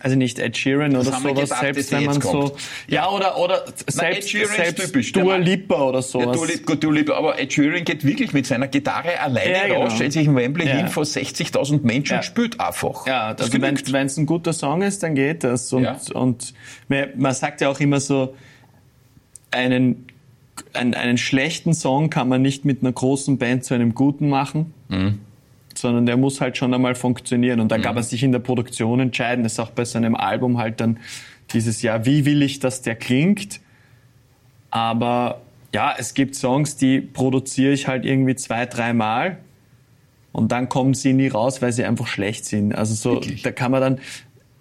also 0.00 0.16
nicht 0.16 0.40
Ed 0.40 0.56
Sheeran 0.56 0.96
oder 0.96 1.12
haben 1.12 1.22
wir 1.22 1.30
sowas, 1.30 1.42
gedacht, 1.50 1.60
selbst 1.60 1.92
wenn 1.92 2.04
man 2.06 2.20
so, 2.20 2.28
kommt. 2.30 2.52
ja, 2.88 3.08
oder, 3.08 3.38
oder 3.38 3.62
selbst, 3.86 4.30
selbst 4.30 4.76
typisch, 4.86 5.12
Dua. 5.12 5.36
Lipa 5.36 5.80
oder 5.80 5.98
Ja, 5.98 6.02
sowas. 6.02 6.36
du, 6.40 6.44
lieb- 6.44 6.66
gut, 6.66 6.82
du 6.82 6.90
lieb, 6.90 7.10
aber 7.10 7.38
Ed 7.38 7.52
Sheeran 7.52 7.84
geht 7.84 8.02
wirklich 8.04 8.32
mit 8.32 8.46
seiner 8.46 8.66
Gitarre 8.66 9.20
alleine 9.20 9.52
Ja, 9.52 9.66
genau. 9.68 9.82
raus, 9.82 9.92
stellt 9.94 10.12
sich 10.14 10.26
in 10.26 10.34
Wembley 10.34 10.66
Ja. 10.66 10.76
hin 10.76 10.88
vor 10.88 11.04
60.000 11.04 11.84
Menschen 11.84 12.14
Ja. 12.14 12.18
und 12.18 12.24
spielt 12.24 12.58
einfach. 12.58 13.06
Ja, 13.06 13.34
Das 13.34 13.52
also 13.52 13.62
wenn 13.62 14.06
es 14.06 14.16
ein 14.16 14.26
guter 14.26 14.52
Song 14.54 14.82
ist, 14.82 15.02
dann 15.04 15.14
geht 15.14 15.44
das. 15.44 15.72
Und, 15.72 15.84
Ja. 15.84 15.96
und 16.14 16.52
man 17.16 17.34
sagt 17.34 17.60
ja 17.60 17.68
auch 17.68 17.78
immer 17.78 18.00
so, 18.00 18.34
einen, 19.52 20.06
einen, 20.74 20.94
einen 20.94 21.18
schlechten 21.18 21.74
Song 21.74 22.10
kann 22.10 22.28
man 22.28 22.42
nicht 22.42 22.64
mit 22.64 22.82
einer 22.82 22.92
großen 22.92 23.38
Band 23.38 23.64
zu 23.64 23.74
einem 23.74 23.94
guten 23.94 24.28
machen, 24.28 24.72
Mhm. 24.88 25.18
sondern 25.74 26.06
der 26.06 26.16
muss 26.16 26.40
halt 26.40 26.56
schon 26.56 26.72
einmal 26.74 26.94
funktionieren. 26.94 27.60
Und 27.60 27.70
dann 27.72 27.82
kann 27.82 27.94
man 27.94 28.04
sich 28.04 28.22
in 28.22 28.32
der 28.32 28.38
Produktion 28.40 29.00
entscheiden. 29.00 29.42
Das 29.42 29.52
ist 29.54 29.58
auch 29.60 29.70
bei 29.70 29.84
so 29.84 29.98
einem 29.98 30.14
Album 30.14 30.58
halt 30.58 30.80
dann 30.80 30.98
dieses 31.52 31.82
Jahr, 31.82 32.04
wie 32.06 32.24
will 32.24 32.42
ich, 32.42 32.60
dass 32.60 32.82
der 32.82 32.94
klingt. 32.94 33.60
Aber 34.70 35.40
ja, 35.74 35.94
es 35.98 36.14
gibt 36.14 36.34
Songs, 36.34 36.76
die 36.76 37.00
produziere 37.00 37.72
ich 37.72 37.88
halt 37.88 38.04
irgendwie 38.04 38.34
zwei, 38.36 38.66
dreimal 38.66 39.38
und 40.32 40.52
dann 40.52 40.68
kommen 40.68 40.94
sie 40.94 41.12
nie 41.12 41.28
raus, 41.28 41.62
weil 41.62 41.72
sie 41.72 41.84
einfach 41.84 42.06
schlecht 42.06 42.44
sind. 42.44 42.74
Also 42.74 42.94
so, 42.94 43.14
Wirklich? 43.14 43.42
da 43.42 43.52
kann 43.52 43.70
man 43.70 43.80
dann 43.80 43.98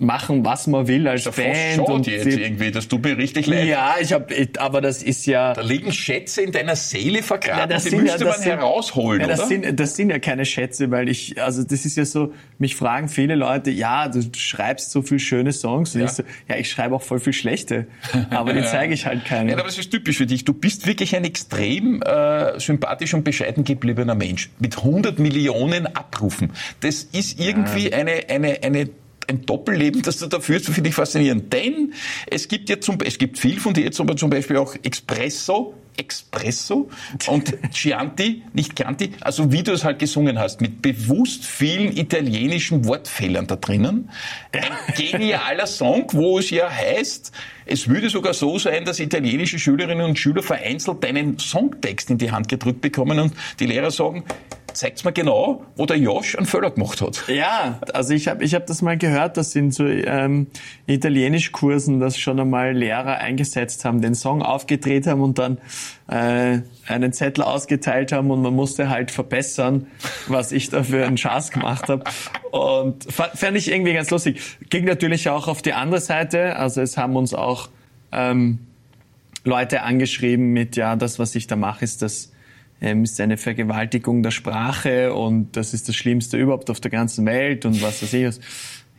machen, 0.02 0.44
was 0.44 0.68
man 0.68 0.88
will 0.88 1.08
als 1.08 1.24
Frosch 1.24 1.36
Band. 1.38 1.80
Und 1.88 2.08
jetzt 2.08 2.26
irgendwie, 2.26 2.72
das 2.72 2.88
tut 2.88 3.04
mir 3.04 3.18
richtig 3.18 3.48
leid. 3.48 3.68
ja, 3.68 3.96
ich 4.02 4.12
hab, 4.14 4.32
ich, 4.32 4.60
aber 4.60 4.82
das 4.82 5.04
ist 5.04 5.26
ja. 5.26 5.54
Da 5.54 5.62
liegen 5.62 5.92
Schätze 5.92 6.42
in 6.42 6.52
deiner 6.52 6.76
Seele 6.76 7.24
vergraben, 7.24 7.60
Ja, 7.60 7.68
das 7.68 7.84
die 7.84 7.90
sind 7.92 8.00
ja- 8.00 8.04
müsste 8.14 8.26
das 8.26 8.36
man 8.38 8.44
sind- 8.44 8.52
herausholen, 8.52 9.22
Ja, 9.22 9.28
das 9.28 9.40
oder? 9.40 9.48
sind, 9.48 9.80
das 9.80 9.96
sind 9.96 10.10
ja 10.10 10.20
keine 10.20 10.46
Schätze, 10.46 10.92
weil 10.92 11.08
ich, 11.10 11.42
also 11.42 11.64
das 11.64 11.86
ist 11.86 11.98
ja 11.98 12.06
so, 12.06 12.34
mich 12.58 12.76
fragen 12.76 13.10
viele 13.10 13.36
Leute, 13.36 13.72
ja, 13.72 14.08
du 14.08 14.22
schreibst 14.36 14.92
so 14.92 15.02
viel 15.02 15.20
schöne 15.20 15.52
Songs. 15.54 15.94
Und 15.96 16.02
Ja. 16.02 16.08
ich 16.08 16.12
so, 16.14 16.24
ja, 16.50 16.56
ich 16.58 16.70
schreibe 16.70 16.96
auch 16.96 17.02
voll 17.04 17.20
viel 17.20 17.34
schlechte, 17.34 17.88
aber 18.30 18.54
die 18.54 18.62
zeige 18.64 18.94
ich 18.94 19.06
halt 19.06 19.26
keinen. 19.26 19.50
Ja, 19.50 19.56
aber 19.56 19.66
das 19.66 19.78
ist 19.78 19.92
typisch 19.92 20.18
für 20.18 20.26
dich. 20.26 20.46
Du 20.46 20.54
bist 20.54 20.88
wirklich 20.88 21.16
ein 21.16 21.24
extrem 21.26 22.02
äh, 22.02 22.60
sympathisch 22.60 23.14
und 23.14 23.24
bescheiden 23.24 23.64
gebliebener 23.64 24.16
Mensch. 24.16 24.50
Mit 24.60 24.78
100 24.78 25.20
Millionen 25.20 25.86
Abrufen. 25.96 26.52
Das 26.80 27.04
ist 27.04 27.40
irgendwie 27.40 27.94
eine, 27.94 28.12
eine, 28.30 28.58
eine 28.64 28.90
ein 29.30 29.46
Doppelleben, 29.46 30.02
das 30.02 30.18
du 30.18 30.28
da 30.28 30.40
führst, 30.40 30.68
finde 30.68 30.90
ich 30.90 30.96
faszinierend. 30.96 31.52
Denn 31.54 31.94
es 32.28 32.48
gibt 32.48 32.70
ja 32.70 32.80
zum, 32.80 32.98
es 33.06 33.18
gibt 33.18 33.40
viel 33.40 33.60
von 33.60 33.74
dir 33.74 33.84
jetzt, 33.84 34.00
aber 34.00 34.16
zum 34.16 34.30
Beispiel 34.30 34.58
auch 34.58 34.76
Espresso, 34.84 35.76
Espresso 35.98 36.90
und 37.28 37.54
Chianti, 37.74 38.44
nicht 38.54 38.76
Chianti, 38.76 39.12
also 39.22 39.52
wie 39.52 39.64
du 39.64 39.74
es 39.74 39.84
halt 39.84 40.00
gesungen 40.00 40.40
hast, 40.40 40.62
mit 40.62 40.82
bewusst 40.82 41.46
vielen 41.46 41.96
italienischen 41.96 42.86
Wortfehlern 42.86 43.48
da 43.48 43.56
drinnen. 43.56 44.10
Ein 44.52 44.62
genialer 44.96 45.68
Song, 45.68 46.08
wo 46.14 46.40
es 46.40 46.50
ja 46.50 46.70
heißt, 46.70 47.32
es 47.66 47.88
würde 47.88 48.10
sogar 48.10 48.34
so 48.34 48.58
sein, 48.58 48.86
dass 48.86 49.00
italienische 49.00 49.60
Schülerinnen 49.60 50.06
und 50.06 50.20
Schüler 50.20 50.44
vereinzelt 50.44 51.04
deinen 51.04 51.40
Songtext 51.40 52.10
in 52.10 52.18
die 52.18 52.32
Hand 52.32 52.48
gedrückt 52.48 52.82
bekommen 52.82 53.20
und 53.20 53.34
die 53.60 53.66
Lehrer 53.66 53.92
sagen, 53.92 54.24
zeigt's 54.74 55.04
mir 55.04 55.12
genau, 55.12 55.64
wo 55.76 55.86
der 55.86 55.98
Josh 55.98 56.36
einen 56.36 56.46
Fehler 56.46 56.72
gemacht 56.72 57.02
hat. 57.02 57.24
Ja, 57.28 57.80
also 57.94 58.14
ich 58.14 58.28
habe 58.28 58.44
ich 58.44 58.56
hab 58.56 58.66
das 58.68 58.82
mal 58.82 58.98
gehört, 58.98 59.38
dass 59.38 59.56
in 59.56 59.72
so 59.72 59.86
ähm, 59.86 60.48
Italienischkursen 60.88 62.00
das 62.00 62.18
schon 62.18 62.40
einmal 62.40 62.74
Lehrer 62.74 63.18
eingesetzt 63.18 63.86
haben, 63.86 64.02
den 64.02 64.16
Song 64.16 64.42
aufgedreht 64.42 65.08
haben 65.08 65.22
und 65.22 65.40
dann 65.40 65.58
äh, 66.08 66.62
einen 66.88 67.14
Zettel 67.14 67.44
ausgeteilt 67.44 68.12
haben 68.12 68.32
und 68.32 68.42
man 68.42 68.54
musste 68.54 68.90
halt 68.90 69.12
verbessern, 69.12 69.88
was 70.28 70.52
ich 70.52 70.70
da 70.70 70.84
für 70.84 71.06
einen 71.06 71.18
Schatz 71.18 71.52
gemacht 71.52 71.90
habe. 71.90 72.04
Und 72.52 73.12
fand 73.12 73.58
ich 73.58 73.72
irgendwie 73.72 73.94
ganz 73.94 74.10
lustig. 74.10 74.42
Ging 74.70 74.86
natürlich 74.86 75.30
auch 75.30 75.48
auf 75.48 75.62
die 75.62 75.74
andere 75.74 76.02
Seite. 76.02 76.56
Also 76.56 76.82
es 76.82 76.98
haben 76.98 77.16
uns 77.16 77.34
auch 77.34 77.70
ähm, 78.12 78.60
Leute 79.44 79.84
angeschrieben 79.84 80.52
mit, 80.54 80.76
ja, 80.76 80.96
das, 80.96 81.18
was 81.18 81.36
ich 81.36 81.48
da 81.48 81.56
mache, 81.56 81.84
ist 81.84 82.02
das 82.02 82.31
ähm, 82.82 83.04
ist 83.04 83.22
eine 83.22 83.38
Vergewaltigung 83.38 84.24
der 84.24 84.32
Sprache 84.32 85.14
und 85.14 85.56
das 85.56 85.74
ist 85.74 85.88
das 85.88 85.96
Schlimmste 85.96 86.38
überhaupt 86.38 86.70
auf 86.70 86.80
der 86.80 86.92
ganzen 86.92 87.26
Welt 87.26 87.66
und 87.66 87.82
was 87.82 88.02
weiß 88.02 88.14
ich. 88.14 88.40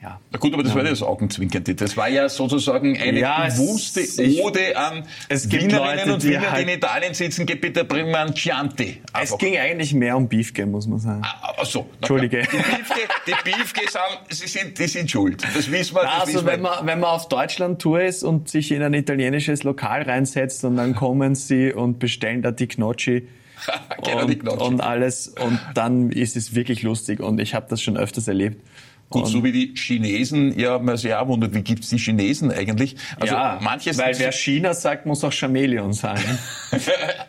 Ja. 0.03 0.19
Na 0.33 0.39
gut, 0.41 0.53
aber 0.53 0.65
das 0.65 0.75
war 0.75 0.83
ja 0.83 0.91
das 0.91 1.03
Augenzwinkernde. 1.03 1.77
Das 1.77 1.97
war 1.97 2.09
ja 2.09 2.29
sozusagen 2.29 2.99
eine 3.01 3.21
ja, 3.21 3.47
bewusste 3.47 4.01
Ode 4.43 4.77
an 4.77 5.05
es 5.29 5.49
gibt 5.49 5.63
Wienerinnen 5.63 5.99
Leute, 5.99 6.15
und 6.15 6.25
Wiener, 6.25 6.51
halt 6.51 6.67
die 6.67 6.73
in 6.73 6.79
Italien 6.79 7.15
sitzen, 7.15 7.47
einen 7.49 8.35
Chianti. 8.35 9.01
Es 9.21 9.39
ging 9.39 9.57
eigentlich 9.57 9.95
mehr 9.95 10.17
um 10.17 10.29
Beefke, 10.29 10.67
muss 10.67 10.89
man 10.89 10.99
sagen. 10.99 11.23
Ah, 11.25 11.55
ach 11.57 11.65
so. 11.65 11.89
Entschuldige. 12.01 12.43
Die 12.43 12.57
Beefke, 12.57 13.01
die 13.29 13.51
Beefke 13.51 13.89
sagen, 13.89 14.15
sie 14.29 14.49
sind, 14.49 14.77
die 14.77 14.89
sind 14.89 15.09
schuld. 15.09 15.41
Das 15.55 15.71
wissen 15.71 15.95
wir. 15.95 16.03
Das 16.03 16.21
also 16.23 16.35
wissen 16.35 16.47
wenn 16.47 16.63
man, 16.63 16.85
wenn 16.85 16.99
man 16.99 17.11
auf 17.11 17.29
Deutschland-Tour 17.29 18.03
ist 18.03 18.25
und 18.25 18.49
sich 18.49 18.73
in 18.73 18.83
ein 18.83 18.95
italienisches 18.95 19.63
Lokal 19.63 20.03
reinsetzt 20.03 20.65
und 20.65 20.79
dann 20.79 20.97
kommen 20.97 21.37
sie 21.37 21.73
und 21.73 22.01
bestellen 22.01 22.43
da 22.43 22.51
die 22.51 22.67
Gnocchi, 22.67 23.29
und, 23.99 24.49
und, 24.49 24.81
alles. 24.81 25.29
Und 25.29 25.61
dann 25.75 26.11
ist 26.11 26.37
es 26.37 26.55
wirklich 26.55 26.83
lustig. 26.83 27.21
Und 27.21 27.41
ich 27.41 27.55
habe 27.55 27.67
das 27.69 27.83
schon 27.83 27.97
öfters 27.97 28.29
erlebt. 28.29 28.61
Gut, 29.13 29.29
so 29.29 29.45
wie 29.45 29.53
die 29.53 29.75
Chinesen, 29.77 30.59
ja, 30.59 30.79
man 30.79 30.97
sich 30.97 31.13
auch 31.15 31.29
wundert, 31.29 31.55
wie 31.55 31.61
gibt's 31.61 31.91
die 31.91 31.99
Chinesen 31.99 32.51
eigentlich? 32.51 32.97
Also 33.21 33.35
ja, 33.35 33.59
manches 33.61 33.99
weil 33.99 34.19
wer 34.19 34.33
China 34.33 34.73
sagt, 34.73 35.05
muss 35.05 35.23
auch 35.23 35.33
Chameleon 35.33 35.93
sagen. 35.93 36.39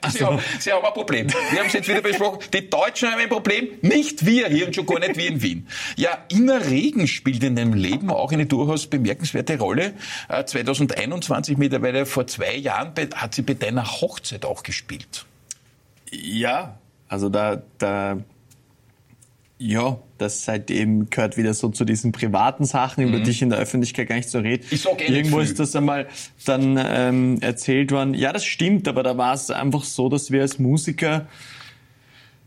also. 0.02 0.18
sie, 0.18 0.26
haben, 0.26 0.40
sie 0.60 0.72
haben 0.72 0.86
ein 0.86 0.94
Problem. 0.94 1.28
Wir 1.52 1.60
haben 1.60 1.68
es 1.68 1.74
jetzt 1.74 1.90
wieder 1.90 2.02
besprochen. 2.02 2.40
Die 2.54 2.70
Deutschen 2.70 3.10
haben 3.10 3.20
ein 3.20 3.30
Problem, 3.30 3.68
nicht 3.82 4.26
wir 4.26 4.48
hier 4.48 4.68
und 4.68 4.76
schon 4.76 4.86
gar 4.86 5.00
nicht 5.00 5.18
wie 5.18 5.28
in 5.28 5.42
Wien. 5.42 5.68
Ja, 5.98 6.20
Inner 6.30 6.66
Regen 6.66 7.08
spielt 7.08 7.44
in 7.44 7.56
deinem 7.56 7.74
Leben 7.74 8.10
auch 8.10 8.32
eine 8.32 8.46
durchaus 8.46 8.88
bemerkenswerte 8.88 9.60
Rolle. 9.60 9.94
2021, 10.46 11.56
äh, 11.56 11.60
mittlerweile 11.60 12.06
vor 12.06 12.28
zwei 12.28 12.56
Jahren, 12.56 12.94
hat 13.16 13.36
sie 13.36 13.42
bei 13.42 13.56
deiner 13.56 13.86
Hochzeit 13.86 14.46
auch 14.46 14.64
gespielt. 14.64 15.26
Ja, 16.14 16.78
also 17.08 17.30
da, 17.30 17.64
da, 17.78 18.18
ja, 19.58 20.00
das 20.18 20.46
seitdem 20.46 21.10
gehört 21.10 21.38
wieder 21.38 21.54
so 21.54 21.70
zu 21.70 21.86
diesen 21.86 22.12
privaten 22.12 22.66
Sachen, 22.66 23.06
mhm. 23.06 23.14
über 23.14 23.24
die 23.24 23.32
ich 23.32 23.42
in 23.42 23.50
der 23.50 23.60
Öffentlichkeit 23.60 24.08
gar 24.10 24.16
nicht 24.16 24.30
so 24.30 24.40
rede. 24.40 24.64
Ich 24.70 24.82
sag 24.82 25.02
eh 25.02 25.14
Irgendwo 25.14 25.40
ist 25.40 25.60
das 25.60 25.76
einmal 25.76 26.08
dann 26.46 26.80
ähm, 26.84 27.38
erzählt 27.42 27.92
worden. 27.92 28.14
Ja, 28.14 28.32
das 28.34 28.46
stimmt, 28.46 28.88
aber 28.88 29.04
da 29.04 29.18
war 29.18 29.34
es 29.34 29.50
einfach 29.52 29.84
so, 29.84 30.10
dass 30.10 30.32
wir 30.32 30.42
als 30.42 30.60
Musiker 30.60 31.28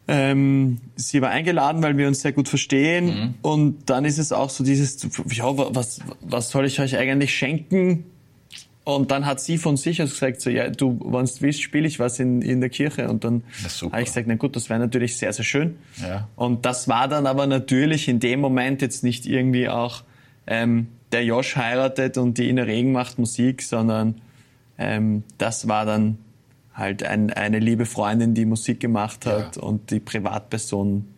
ähm, 0.09 0.79
sie 0.95 1.21
war 1.21 1.31
eingeladen, 1.31 1.83
weil 1.83 1.97
wir 1.97 2.07
uns 2.07 2.21
sehr 2.21 2.33
gut 2.33 2.49
verstehen. 2.49 3.07
Mhm. 3.07 3.35
Und 3.43 3.91
dann 3.91 4.05
ist 4.05 4.19
es 4.19 4.33
auch 4.33 4.51
so 4.51 4.63
dieses, 4.63 5.07
ja, 5.31 5.45
was, 5.75 6.01
was 6.21 6.51
soll 6.51 6.65
ich 6.67 6.81
euch 6.81 6.97
eigentlich 6.97 7.35
schenken? 7.35 8.05
Und 8.87 9.11
dann 9.11 9.27
hat 9.27 9.41
sie 9.41 9.59
von 9.59 9.77
sich 9.77 10.01
aus 10.01 10.11
gesagt, 10.11 10.41
so, 10.41 10.49
ja, 10.49 10.71
du, 10.71 11.01
wenn 11.05 11.25
du 11.25 11.33
willst, 11.41 11.61
spiele 11.61 11.89
ich 11.89 11.99
was 11.99 12.21
in, 12.21 12.41
in 12.41 12.61
der 12.61 12.71
Kirche. 12.71 13.09
Und 13.09 13.25
dann 13.25 13.43
habe 13.83 14.01
ich 14.01 14.07
gesagt, 14.07 14.29
na 14.29 14.37
gut, 14.37 14.55
das 14.55 14.71
wäre 14.71 14.79
natürlich 14.79 15.17
sehr, 15.17 15.33
sehr 15.33 15.45
schön. 15.45 15.75
Ja. 16.01 16.29
Und 16.37 16.65
das 16.65 16.87
war 16.87 17.09
dann 17.09 17.27
aber 17.27 17.49
natürlich 17.49 18.07
in 18.07 18.21
dem 18.21 18.39
Moment 18.39 18.83
jetzt 18.83 19.03
nicht 19.03 19.27
irgendwie 19.27 19.69
auch, 19.69 20.05
ähm, 20.47 20.87
der 21.11 21.25
Josh 21.25 21.57
heiratet 21.57 22.17
und 22.17 22.39
die 22.39 22.49
Ina 22.49 22.63
Regen 22.63 22.93
macht 22.93 23.19
Musik, 23.19 23.61
sondern 23.63 24.21
ähm, 24.79 25.25
das 25.37 25.67
war 25.67 25.85
dann 25.85 26.19
halt 26.73 27.03
ein, 27.03 27.33
eine 27.33 27.59
liebe 27.59 27.87
Freundin, 27.87 28.35
die 28.35 28.45
Musik 28.45 28.79
gemacht 28.79 29.27
hat 29.27 29.57
ja. 29.57 29.63
und 29.63 29.91
die 29.91 29.99
Privatperson 29.99 31.09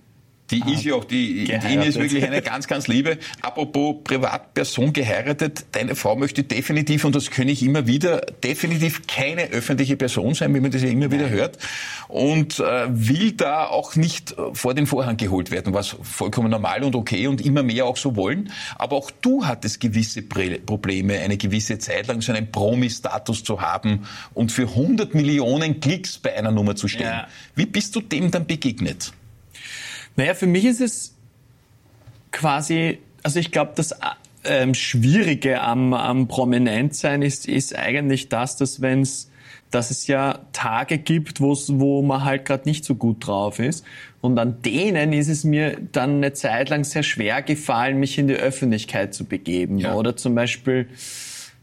die 0.51 0.63
ah, 0.63 0.71
ist 0.73 0.85
ja 0.85 0.95
auch, 0.95 1.05
die, 1.05 1.45
die 1.45 1.87
ist 1.87 1.99
wirklich 1.99 2.25
eine 2.25 2.41
ganz, 2.41 2.67
ganz 2.67 2.89
liebe. 2.89 3.19
Apropos 3.43 3.97
Privatperson 4.05 4.93
geheiratet, 4.95 5.67
deine 5.73 5.95
Frau 5.95 6.17
möchte 6.17 6.43
definitiv, 6.43 7.05
und 7.05 7.15
das 7.15 7.31
kenne 7.31 7.51
ich 7.51 7.63
immer 7.63 7.87
wieder, 7.87 8.21
definitiv 8.43 9.07
keine 9.07 9.51
öffentliche 9.51 9.97
Person 9.97 10.35
sein, 10.35 10.55
wie 10.55 10.61
man 10.61 10.71
das 10.71 10.83
ja 10.83 10.89
immer 10.89 11.11
wieder 11.11 11.29
hört. 11.29 11.59
Und 12.09 12.61
äh, 12.61 12.87
will 12.89 13.33
da 13.33 13.67
auch 13.67 13.95
nicht 13.95 14.35
vor 14.55 14.73
den 14.73 14.87
Vorhang 14.87 15.19
geholt 15.19 15.51
werden, 15.51 15.75
was 15.75 15.97
vollkommen 16.03 16.51
normal 16.51 16.83
und 16.83 16.97
okay 16.97 17.27
und 17.27 17.45
immer 17.45 17.63
mehr 17.63 17.85
auch 17.85 17.99
so 17.99 18.17
wollen. 18.17 18.51
Aber 18.77 18.97
auch 18.97 19.11
du 19.11 19.45
hattest 19.45 19.81
gewisse 19.81 20.23
Probleme, 20.23 21.19
eine 21.19 21.37
gewisse 21.37 21.79
Zeit 21.79 22.07
lang 22.07 22.23
so 22.23 22.33
einen 22.33 22.51
Promi-Status 22.51 23.45
zu 23.45 23.61
haben 23.61 24.07
und 24.33 24.51
für 24.51 24.63
100 24.63 25.15
Millionen 25.15 25.81
Klicks 25.81 26.17
bei 26.17 26.35
einer 26.35 26.51
Nummer 26.51 26.75
zu 26.75 26.89
stehen. 26.89 27.07
Ja. 27.07 27.29
Wie 27.55 27.67
bist 27.67 27.95
du 27.95 28.01
dem 28.01 28.31
dann 28.31 28.47
begegnet? 28.47 29.13
Naja, 30.19 30.35
für 30.35 30.49
mich 30.49 30.65
ist 30.65 30.81
es 30.81 31.15
quasi, 32.33 32.99
also 33.23 33.39
ich 33.39 33.53
glaube, 33.53 33.73
das 33.77 33.95
ähm, 34.45 34.75
Schwierige 34.75 35.61
am, 35.61 35.95
am 35.95 36.27
Prominentsein 36.27 37.23
ist, 37.23 37.47
ist 37.47 37.77
eigentlich 37.77 38.29
das, 38.29 38.57
dass 38.57 38.81
wenn 38.81 39.03
es 39.03 39.31
dass 39.71 39.91
es 39.91 40.07
ja 40.07 40.41
Tage 40.53 40.97
gibt, 40.97 41.41
wo 41.43 42.03
man 42.03 42.25
halt 42.25 42.47
gerade 42.47 42.67
nicht 42.67 42.87
so 42.87 42.95
gut 42.95 43.27
drauf 43.27 43.59
ist. 43.59 43.85
Und 44.23 44.39
an 44.39 44.63
denen 44.63 45.13
ist 45.13 45.29
es 45.29 45.45
mir 45.45 45.77
dann 45.93 46.17
eine 46.17 46.33
Zeit 46.33 46.71
lang 46.71 46.85
sehr 46.85 47.03
schwer 47.03 47.43
gefallen, 47.43 48.01
mich 48.01 48.17
in 48.17 48.29
die 48.29 48.35
Öffentlichkeit 48.35 49.13
zu 49.13 49.27
begeben. 49.27 49.77
Ja. 49.79 49.95
Oder 49.95 50.17
zum 50.17 50.35
Beispiel, 50.35 50.89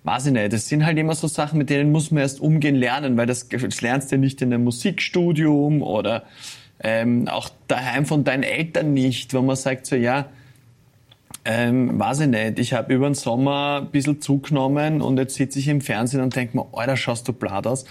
weiß 0.04 0.28
ich 0.28 0.34
nicht, 0.34 0.54
das 0.54 0.68
sind 0.68 0.86
halt 0.86 1.00
immer 1.00 1.16
so 1.16 1.28
Sachen, 1.28 1.58
mit 1.58 1.72
denen 1.72 1.92
muss 1.92 2.12
man 2.12 2.22
erst 2.22 2.40
umgehen 2.40 2.76
lernen, 2.76 3.18
weil 3.18 3.26
das, 3.26 3.50
das 3.50 3.82
lernst 3.82 4.12
du 4.12 4.20
nicht 4.20 4.40
in 4.44 4.54
einem 4.54 4.66
Musikstudium 4.66 5.82
oder 5.82 6.26
ähm, 6.84 7.27
auch 7.27 7.50
daheim 7.67 8.05
von 8.05 8.24
deinen 8.24 8.44
Eltern 8.44 8.94
nicht, 8.94 9.34
wenn 9.34 9.46
man 9.46 9.55
sagt 9.55 9.86
so, 9.86 9.96
ja, 9.96 10.27
ähm, 11.46 12.00
weiß 12.00 12.22
ich 12.22 12.28
nicht, 12.28 12.58
ich 12.58 12.74
habe 12.74 12.94
über 12.94 13.08
den 13.08 13.14
Sommer 13.14 13.82
ein 13.84 13.92
bisschen 13.92 14.20
zugenommen 14.20 15.02
und 15.02 15.18
jetzt 15.18 15.36
sitze 15.36 15.60
ich 15.60 15.68
im 15.68 15.80
Fernsehen 15.80 16.22
und 16.22 16.36
denke 16.36 16.58
mir, 16.58 16.66
Alter, 16.74 16.98
schaust 16.98 17.28
du 17.28 17.34
blatt 17.34 17.68
aus. 17.68 17.86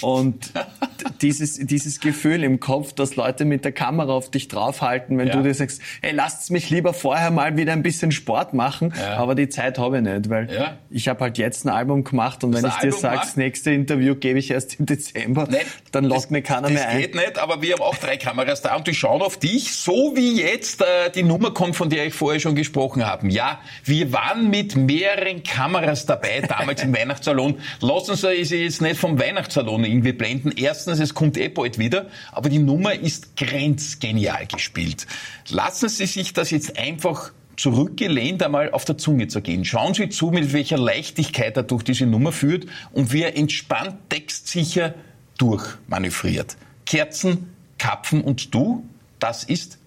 Und 0.00 0.52
dieses, 1.22 1.54
dieses 1.54 2.00
Gefühl 2.00 2.42
im 2.42 2.58
Kopf, 2.58 2.92
dass 2.92 3.14
Leute 3.14 3.44
mit 3.44 3.64
der 3.64 3.70
Kamera 3.72 4.12
auf 4.12 4.30
dich 4.30 4.48
draufhalten, 4.48 5.18
wenn 5.18 5.28
ja. 5.28 5.36
du 5.36 5.42
dir 5.44 5.54
sagst, 5.54 5.80
hey, 6.02 6.12
lasst 6.12 6.50
mich 6.50 6.68
lieber 6.70 6.92
vorher 6.92 7.30
mal 7.30 7.56
wieder 7.56 7.72
ein 7.72 7.84
bisschen 7.84 8.10
Sport 8.10 8.54
machen, 8.54 8.92
ja. 8.98 9.16
aber 9.16 9.36
die 9.36 9.48
Zeit 9.48 9.78
habe 9.78 9.98
ich 9.98 10.02
nicht, 10.02 10.28
weil 10.28 10.52
ja. 10.52 10.76
ich 10.90 11.06
habe 11.06 11.20
halt 11.20 11.38
jetzt 11.38 11.64
ein 11.64 11.68
Album 11.68 12.02
gemacht 12.02 12.42
und 12.42 12.52
das 12.52 12.62
wenn 12.62 12.70
ich 12.70 12.76
dir 12.76 12.92
sage, 12.92 13.20
das 13.20 13.36
nächste 13.36 13.70
Interview 13.70 14.16
gebe 14.16 14.40
ich 14.40 14.50
erst 14.50 14.80
im 14.80 14.86
Dezember, 14.86 15.46
Nein, 15.48 15.60
dann 15.92 16.04
lockt 16.04 16.32
mir 16.32 16.42
keiner 16.42 16.70
mehr 16.70 16.88
ein. 16.88 16.96
Das 16.96 17.06
geht 17.06 17.14
nicht, 17.14 17.38
aber 17.38 17.62
wir 17.62 17.74
haben 17.74 17.82
auch 17.82 17.96
drei 17.96 18.16
Kameras 18.16 18.62
da 18.62 18.74
und 18.74 18.86
die 18.86 18.94
schauen 18.94 19.22
auf 19.22 19.38
dich, 19.38 19.74
so 19.74 20.12
wie 20.16 20.40
jetzt 20.40 20.82
äh, 20.82 21.10
die 21.14 21.22
Nummer 21.22 21.52
kommt, 21.52 21.76
von 21.76 21.88
der 21.88 22.06
ich 22.06 22.14
vorher 22.14 22.40
schon 22.40 22.56
gesprochen 22.56 22.95
gesprochen 22.96 23.06
haben. 23.06 23.30
Ja, 23.30 23.60
wir 23.84 24.12
waren 24.12 24.50
mit 24.50 24.76
mehreren 24.76 25.42
Kameras 25.42 26.06
dabei, 26.06 26.40
damals 26.40 26.82
im 26.82 26.94
Weihnachtssalon. 26.96 27.58
Lassen 27.80 28.16
Sie 28.16 28.44
sich 28.44 28.62
jetzt 28.62 28.82
nicht 28.82 28.96
vom 28.96 29.18
Weihnachtssalon 29.18 29.84
irgendwie 29.84 30.12
blenden. 30.12 30.52
Erstens, 30.56 30.98
es 30.98 31.14
kommt 31.14 31.36
eh 31.36 31.48
bald 31.48 31.78
wieder, 31.78 32.06
aber 32.32 32.48
die 32.48 32.58
Nummer 32.58 32.94
ist 32.94 33.36
grenzgenial 33.36 34.46
gespielt. 34.46 35.06
Lassen 35.48 35.88
Sie 35.88 36.06
sich 36.06 36.32
das 36.32 36.50
jetzt 36.50 36.78
einfach 36.78 37.32
zurückgelehnt 37.56 38.42
einmal 38.42 38.70
auf 38.70 38.84
der 38.84 38.98
Zunge 38.98 39.28
zu 39.28 39.40
gehen. 39.40 39.64
Schauen 39.64 39.94
Sie 39.94 40.10
zu, 40.10 40.30
mit 40.30 40.52
welcher 40.52 40.76
Leichtigkeit 40.76 41.56
er 41.56 41.62
durch 41.62 41.82
diese 41.84 42.04
Nummer 42.04 42.32
führt 42.32 42.66
und 42.92 43.12
wie 43.12 43.22
er 43.22 43.36
entspannt 43.36 43.96
textsicher 44.10 44.94
durchmanövriert. 45.38 46.56
Kerzen, 46.84 47.48
Kapfen 47.78 48.22
und 48.22 48.54
du, 48.54 48.84
das 49.18 49.44
ist 49.44 49.78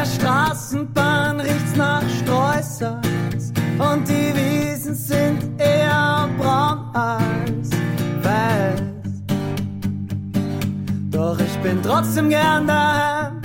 Josh. 0.00 0.14
Straßenbahn 0.14 1.40
riecht's 1.40 1.76
nach 1.76 2.02
Streusels 2.08 3.52
und 3.78 4.08
die 4.08 4.32
Wiesen 4.34 4.94
sind 4.94 5.60
eher 5.60 6.28
braun 6.38 6.90
als 6.94 7.70
weiß. 8.22 8.80
bin 11.62 11.82
trotzdem 11.82 12.30
gern 12.30 12.66
daheim. 12.66 13.42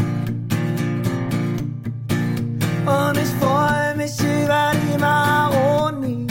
Und 2.85 3.17
ich 3.17 3.31
freue 3.41 3.95
mich 3.97 4.17
über 4.19 4.71
die 4.81 4.97
Maroni. 4.97 6.27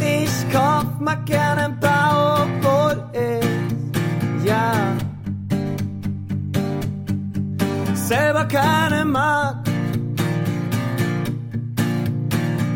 Ich 0.00 0.52
kauf 0.52 0.98
mal 0.98 1.22
gerne 1.24 1.55
keine 8.48 9.04
mag. 9.04 9.56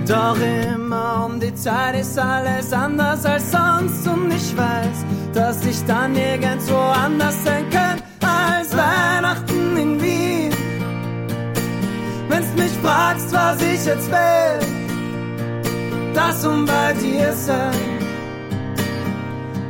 Doch 0.07 0.37
immer 0.41 1.27
um 1.27 1.39
die 1.39 1.55
Zeit 1.55 1.95
ist 1.95 2.19
alles 2.19 2.73
anders 2.73 3.25
als 3.25 3.53
sonst 3.53 4.09
und 4.09 4.33
ich 4.33 4.57
weiß, 4.57 5.05
dass 5.33 5.65
ich 5.65 5.85
dann 5.87 6.13
nirgendwo 6.13 6.77
anders 6.77 7.45
sein 7.45 7.69
kann 7.71 8.03
als 8.21 8.77
Weihnachten 8.77 9.77
in 9.77 10.03
Wien. 10.03 10.53
Wenn's 12.29 12.53
mich 12.57 12.73
fragst, 12.83 13.33
was 13.33 13.63
ich 13.63 13.85
jetzt 13.85 14.11
will, 14.11 14.59
das 16.15 16.45
um 16.45 16.67
bei 16.67 16.93
dir 16.95 17.33
sein 17.33 18.01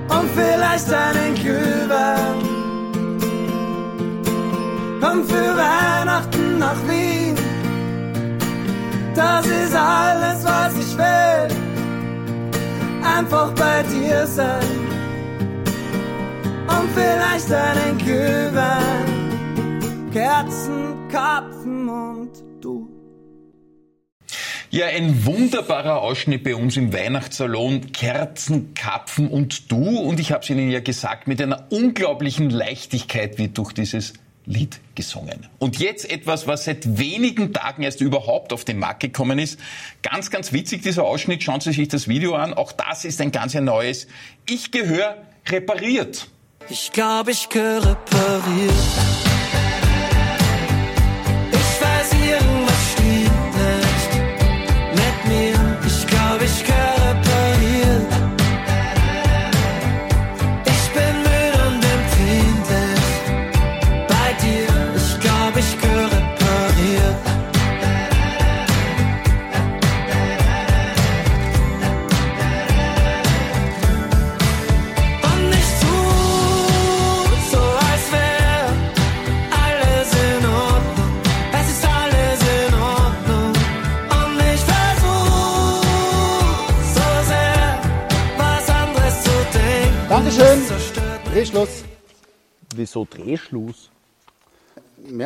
und 0.09 0.31
vielleicht 0.35 0.93
einen 0.93 1.35
Glühwein. 1.35 2.51
Und 5.03 5.25
für 5.31 5.50
das 9.21 9.47
ist 9.47 9.75
alles, 9.75 10.45
was 10.45 10.73
ich 10.79 10.97
will. 10.97 11.49
Einfach 13.05 13.53
bei 13.55 13.83
dir 13.83 14.27
sein 14.27 14.79
und 16.69 16.91
vielleicht 16.95 17.53
einen 17.53 17.99
Glühwein, 17.99 19.09
Kerzen, 20.13 21.09
Karpfen 21.11 21.89
und 21.89 22.31
du. 22.63 22.89
Ja, 24.71 24.87
ein 24.87 25.27
wunderbarer 25.27 26.01
Ausschnitt 26.01 26.45
bei 26.45 26.55
uns 26.55 26.77
im 26.77 26.93
Weihnachtssalon. 26.93 27.93
Kerzen, 27.93 28.73
Kapfen 28.75 29.29
und 29.29 29.71
du. 29.71 29.99
Und 29.99 30.21
ich 30.21 30.33
habe 30.33 30.43
es 30.45 30.51
Ihnen 30.51 30.71
ja 30.71 30.81
gesagt, 30.81 31.27
mit 31.27 31.43
einer 31.43 31.67
unglaublichen 31.71 32.49
Leichtigkeit 32.49 33.37
wird 33.39 33.59
durch 33.59 33.73
dieses 33.73 34.15
Lied 34.47 34.81
gesungen. 34.95 35.47
Und 35.59 35.79
jetzt 35.79 36.11
etwas, 36.11 36.47
was 36.47 36.65
seit 36.65 36.99
wenigen 36.99 37.53
Tagen 37.53 37.83
erst 37.83 38.01
überhaupt 38.01 38.53
auf 38.53 38.65
den 38.65 38.79
Markt 38.79 39.01
gekommen 39.01 39.39
ist. 39.39 39.61
Ganz, 40.03 40.31
ganz 40.31 40.53
witzig 40.53 40.83
dieser 40.83 41.05
Ausschnitt. 41.05 41.43
Schauen 41.43 41.61
Sie 41.61 41.73
sich 41.73 41.89
das 41.89 42.09
Video 42.09 42.35
an. 42.35 42.55
Auch 42.55 42.73
das 42.73 43.05
ist 43.05 43.21
ein 43.21 43.33
ganz 43.33 43.55
neues. 43.55 44.07
Ich 44.49 44.71
gehöre 44.71 45.17
repariert. 45.47 46.29
Ich 46.69 46.93
glaube, 46.93 47.33
ich 47.33 47.49
gehöre 47.49 47.91
repariert. 47.91 49.30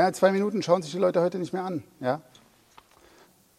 Mehr 0.04 0.08
als 0.08 0.18
zwei 0.18 0.32
Minuten 0.32 0.62
schauen 0.62 0.82
sich 0.82 0.92
die 0.92 0.98
Leute 0.98 1.22
heute 1.22 1.38
nicht 1.38 1.54
mehr 1.54 1.64
an. 1.64 1.82
Ja? 1.98 2.20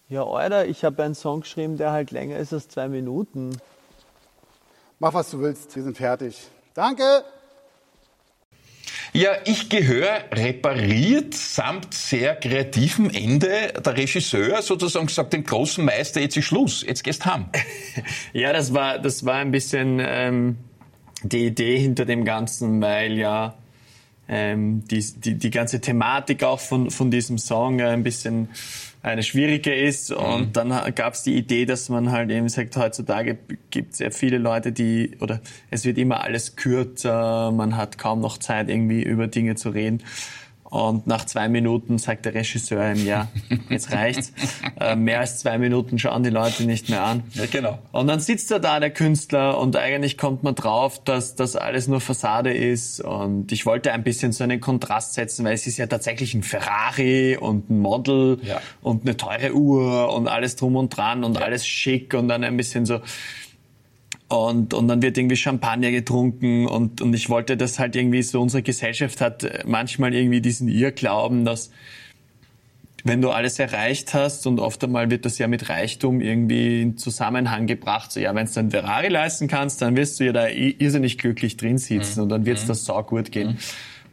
Ja, 0.09 0.23
Alter, 0.23 0.67
ich 0.67 0.83
habe 0.85 1.01
einen 1.01 1.15
Song 1.15 1.41
geschrieben, 1.41 1.75
der 1.75 1.91
halt 1.91 2.11
länger 2.11 2.37
ist 2.37 2.53
als 2.53 2.67
zwei 2.67 2.87
Minuten. 2.87 3.57
Mach, 4.99 5.15
was 5.15 5.31
du 5.31 5.39
willst. 5.39 5.75
Wir 5.75 5.81
sind 5.81 5.97
fertig. 5.97 6.37
Danke. 6.75 7.23
Ja, 9.11 9.31
ich 9.45 9.71
gehöre 9.71 10.25
repariert 10.33 11.33
samt 11.33 11.95
sehr 11.95 12.35
kreativem 12.35 13.09
Ende. 13.09 13.73
Der 13.83 13.97
Regisseur 13.97 14.61
sozusagen 14.61 15.07
sagt 15.07 15.33
dem 15.33 15.45
großen 15.45 15.83
Meister, 15.83 16.21
jetzt 16.21 16.37
ist 16.37 16.45
Schluss, 16.45 16.83
jetzt 16.85 17.03
gehst 17.03 17.25
heim. 17.25 17.49
Ja, 18.33 18.53
das 18.53 18.71
war, 18.71 18.99
das 18.99 19.25
war 19.25 19.37
ein 19.37 19.49
bisschen 19.49 19.99
ähm, 19.99 20.57
die 21.23 21.47
Idee 21.47 21.79
hinter 21.79 22.05
dem 22.05 22.23
Ganzen, 22.23 22.79
weil 22.83 23.13
ja 23.13 23.55
ähm, 24.27 24.83
die, 24.87 25.03
die, 25.17 25.35
die 25.35 25.49
ganze 25.49 25.81
Thematik 25.81 26.43
auch 26.43 26.59
von, 26.59 26.89
von 26.91 27.11
diesem 27.11 27.37
Song 27.37 27.79
äh, 27.79 27.87
ein 27.87 28.03
bisschen 28.03 28.49
eine 29.05 29.21
schwierige 29.21 29.73
ist. 29.73 30.11
Und 30.11 30.57
dann 30.57 30.69
gab 30.95 31.13
es 31.13 31.23
die 31.23 31.35
Idee, 31.35 31.65
dass 31.65 31.89
man 31.89 32.11
halt 32.11 32.31
eben 32.31 32.49
sagt, 32.49 32.75
heutzutage 32.75 33.37
gibt 33.69 33.91
es 33.91 33.99
sehr 33.99 34.11
viele 34.11 34.39
Leute, 34.39 34.71
die, 34.71 35.11
oder 35.19 35.41
es 35.69 35.85
wird 35.85 35.99
immer 35.99 36.21
alles 36.21 36.55
kürzer, 36.55 37.51
man 37.51 37.77
hat 37.77 37.99
kaum 37.99 38.19
noch 38.19 38.39
Zeit, 38.39 38.67
irgendwie 38.67 39.03
über 39.03 39.27
Dinge 39.27 39.55
zu 39.55 39.69
reden. 39.69 40.01
Und 40.75 41.07
nach 41.07 41.23
zwei 41.25 41.47
Minuten 41.47 41.99
sagt 41.99 42.25
der 42.25 42.33
Regisseur 42.33 42.91
ihm, 42.91 43.05
ja, 43.05 43.29
jetzt 43.69 43.93
reicht's. 43.93 44.33
äh, 44.81 44.97
mehr 44.97 45.21
als 45.21 45.39
zwei 45.39 45.57
Minuten 45.57 45.97
schauen 45.97 46.21
die 46.23 46.29
Leute 46.29 46.65
nicht 46.65 46.89
mehr 46.89 47.01
an. 47.01 47.23
Ja, 47.33 47.45
genau. 47.49 47.79
Und 47.93 48.07
dann 48.07 48.19
sitzt 48.19 48.51
er 48.51 48.59
da, 48.59 48.81
der 48.81 48.89
Künstler, 48.89 49.57
und 49.57 49.77
eigentlich 49.77 50.17
kommt 50.17 50.43
man 50.43 50.53
drauf, 50.53 51.01
dass 51.01 51.35
das 51.35 51.55
alles 51.55 51.87
nur 51.87 52.01
Fassade 52.01 52.53
ist. 52.53 52.99
Und 52.99 53.53
ich 53.53 53.65
wollte 53.65 53.93
ein 53.93 54.03
bisschen 54.03 54.33
so 54.33 54.43
einen 54.43 54.59
Kontrast 54.59 55.13
setzen, 55.13 55.45
weil 55.45 55.53
es 55.53 55.65
ist 55.65 55.77
ja 55.77 55.87
tatsächlich 55.87 56.33
ein 56.33 56.43
Ferrari 56.43 57.37
und 57.37 57.69
ein 57.69 57.79
Model 57.79 58.39
Ja. 58.43 58.59
und 58.81 59.03
eine 59.03 59.15
teure 59.15 59.53
Uhr 59.53 60.13
und 60.13 60.27
alles 60.27 60.57
drum 60.57 60.75
und 60.75 60.89
dran 60.89 61.23
und 61.23 61.41
alles 61.41 61.65
schick 61.65 62.13
und 62.13 62.27
dann 62.27 62.43
ein 62.43 62.57
bisschen 62.57 62.85
so. 62.85 62.99
Und, 64.27 64.73
und 64.73 64.87
dann 64.87 65.01
wird 65.03 65.17
irgendwie 65.17 65.35
Champagner 65.35 65.91
getrunken 65.91 66.65
und, 66.65 66.99
und 66.99 67.13
ich 67.13 67.29
wollte 67.29 67.57
das 67.57 67.77
halt 67.77 67.95
irgendwie 67.95 68.23
so, 68.23 68.41
unsere 68.41 68.63
Gesellschaft 68.63 69.21
hat 69.21 69.47
manchmal 69.67 70.15
irgendwie 70.15 70.41
diesen 70.41 70.67
Irrglauben, 70.67 71.45
dass 71.45 71.69
wenn 73.03 73.21
du 73.21 73.29
alles 73.29 73.59
erreicht 73.59 74.15
hast 74.15 74.47
und 74.47 74.59
oft 74.59 74.83
einmal 74.83 75.11
wird 75.11 75.25
das 75.25 75.37
ja 75.37 75.47
mit 75.47 75.69
Reichtum 75.69 76.21
irgendwie 76.21 76.81
in 76.81 76.97
Zusammenhang 76.97 77.67
gebracht, 77.67 78.11
so 78.11 78.19
ja, 78.19 78.33
wenn 78.33 78.47
du 78.47 78.59
einen 78.59 78.71
Ferrari 78.71 79.09
leisten 79.09 79.47
kannst, 79.47 79.83
dann 79.83 79.95
wirst 79.95 80.19
du 80.19 80.25
ja 80.25 80.33
da 80.33 80.47
irrsinnig 80.47 81.19
glücklich 81.19 81.55
drin 81.55 81.77
sitzen 81.77 82.21
und 82.21 82.29
dann 82.29 82.47
wird's 82.47 82.65
das 82.65 82.83
saugut 82.83 83.31
gehen. 83.31 83.59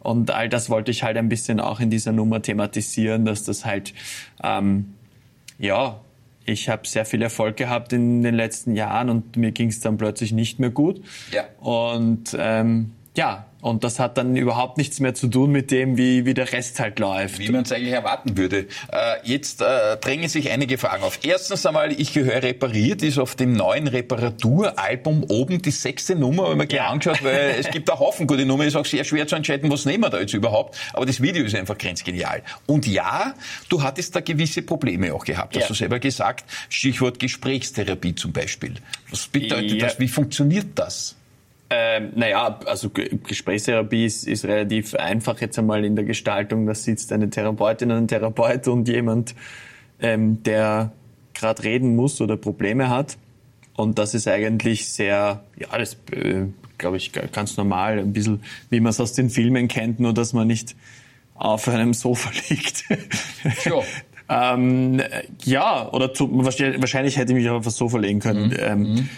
Und 0.00 0.30
all 0.30 0.50
das 0.50 0.68
wollte 0.68 0.90
ich 0.90 1.04
halt 1.04 1.16
ein 1.16 1.30
bisschen 1.30 1.58
auch 1.58 1.80
in 1.80 1.88
dieser 1.88 2.12
Nummer 2.12 2.42
thematisieren, 2.42 3.24
dass 3.24 3.44
das 3.44 3.64
halt, 3.64 3.94
ähm, 4.42 4.92
ja, 5.58 6.00
ich 6.44 6.68
habe 6.68 6.86
sehr 6.86 7.04
viel 7.04 7.22
Erfolg 7.22 7.56
gehabt 7.56 7.92
in 7.92 8.22
den 8.22 8.34
letzten 8.34 8.74
Jahren 8.74 9.10
und 9.10 9.36
mir 9.36 9.52
ging 9.52 9.68
es 9.68 9.80
dann 9.80 9.96
plötzlich 9.96 10.32
nicht 10.32 10.58
mehr 10.58 10.70
gut. 10.70 11.02
Ja. 11.32 11.44
Und 11.60 12.36
ähm, 12.38 12.92
ja, 13.16 13.46
und 13.60 13.84
das 13.84 13.98
hat 14.00 14.16
dann 14.18 14.34
überhaupt 14.34 14.76
nichts 14.78 14.98
mehr 14.98 15.14
zu 15.14 15.28
tun 15.28 15.52
mit 15.52 15.70
dem, 15.70 15.96
wie, 15.96 16.24
wie 16.26 16.34
der 16.34 16.50
Rest 16.50 16.80
halt 16.80 16.98
läuft. 16.98 17.38
Wie 17.38 17.48
man 17.50 17.62
es 17.62 17.70
eigentlich 17.70 17.92
erwarten 17.92 18.36
würde. 18.36 18.66
Äh, 18.90 19.14
jetzt 19.22 19.60
äh, 19.62 19.96
drängen 19.98 20.28
sich 20.28 20.50
einige 20.50 20.78
Fragen 20.78 21.04
auf. 21.04 21.20
Erstens 21.22 21.64
einmal, 21.66 21.92
ich 21.92 22.12
gehöre 22.12 22.42
repariert, 22.42 23.02
ist 23.02 23.18
auf 23.18 23.36
dem 23.36 23.52
neuen 23.52 23.86
Reparaturalbum 23.86 25.24
oben 25.28 25.62
die 25.62 25.70
sechste 25.70 26.16
Nummer, 26.16 26.50
wenn 26.50 26.58
man 26.58 26.66
gleich 26.68 26.80
Ja. 26.80 26.88
angeschaut, 26.88 27.22
weil 27.22 27.54
es 27.60 27.70
gibt 27.70 27.88
einen 27.90 28.00
Haufen 28.00 28.26
gute 28.26 28.44
Nummern, 28.46 28.66
ist 28.66 28.76
auch 28.76 28.84
sehr 28.86 29.04
schwer 29.04 29.26
zu 29.26 29.36
entscheiden, 29.36 29.70
was 29.70 29.84
nehmen 29.84 30.02
wir 30.04 30.10
da 30.10 30.18
jetzt 30.20 30.34
überhaupt. 30.34 30.76
Aber 30.92 31.06
das 31.06 31.20
Video 31.22 31.44
ist 31.44 31.54
einfach 31.54 31.78
grenzgenial. 31.78 32.42
Und 32.66 32.86
ja, 32.86 33.34
du 33.68 33.82
hattest 33.82 34.16
da 34.16 34.20
gewisse 34.20 34.62
Probleme 34.62 35.14
auch 35.14 35.24
gehabt, 35.24 35.54
hast 35.54 35.62
Ja. 35.62 35.68
du 35.68 35.74
selber 35.74 35.98
gesagt. 36.00 36.44
Stichwort 36.68 37.18
Gesprächstherapie 37.20 38.14
zum 38.14 38.32
Beispiel. 38.32 38.74
Was 39.10 39.26
bedeutet 39.28 39.72
Ja. 39.80 39.86
das? 39.86 40.00
Wie 40.00 40.08
funktioniert 40.08 40.66
das? 40.76 41.14
Ähm, 41.74 42.10
naja, 42.16 42.60
also 42.66 42.90
Ge- 42.90 43.18
Gesprächstherapie 43.26 44.04
ist, 44.04 44.28
ist 44.28 44.44
relativ 44.44 44.94
einfach 44.94 45.40
jetzt 45.40 45.58
einmal 45.58 45.84
in 45.86 45.96
der 45.96 46.04
Gestaltung. 46.04 46.66
Da 46.66 46.74
sitzt 46.74 47.12
eine 47.12 47.30
Therapeutin 47.30 47.90
und 47.90 47.96
ein 47.96 48.08
Therapeut 48.08 48.68
und 48.68 48.88
jemand, 48.88 49.34
ähm, 49.98 50.42
der 50.42 50.92
gerade 51.32 51.62
reden 51.64 51.96
muss 51.96 52.20
oder 52.20 52.36
Probleme 52.36 52.90
hat. 52.90 53.16
Und 53.74 53.98
das 53.98 54.12
ist 54.14 54.28
eigentlich 54.28 54.86
sehr, 54.90 55.44
ja, 55.56 55.78
das 55.78 55.94
äh, 56.12 56.42
glaube 56.76 56.98
ich 56.98 57.10
ga- 57.12 57.24
ganz 57.32 57.56
normal, 57.56 57.98
ein 58.00 58.12
bisschen 58.12 58.42
wie 58.68 58.80
man 58.80 58.90
es 58.90 59.00
aus 59.00 59.14
den 59.14 59.30
Filmen 59.30 59.66
kennt, 59.68 59.98
nur 59.98 60.12
dass 60.12 60.34
man 60.34 60.46
nicht 60.46 60.76
auf 61.36 61.68
einem 61.68 61.94
Sofa 61.94 62.30
liegt. 62.50 62.84
Sure. 63.64 63.82
ähm, 64.28 65.00
äh, 65.00 65.22
ja, 65.44 65.90
oder 65.90 66.12
zu, 66.12 66.28
wahrscheinlich, 66.44 67.16
hätte 67.16 67.32
ich 67.32 67.38
mich 67.38 67.48
auch 67.48 67.56
auf 67.56 67.64
das 67.64 67.76
Sofa 67.76 67.96
legen 67.96 68.20
können. 68.20 68.54
Ähm, 68.58 69.08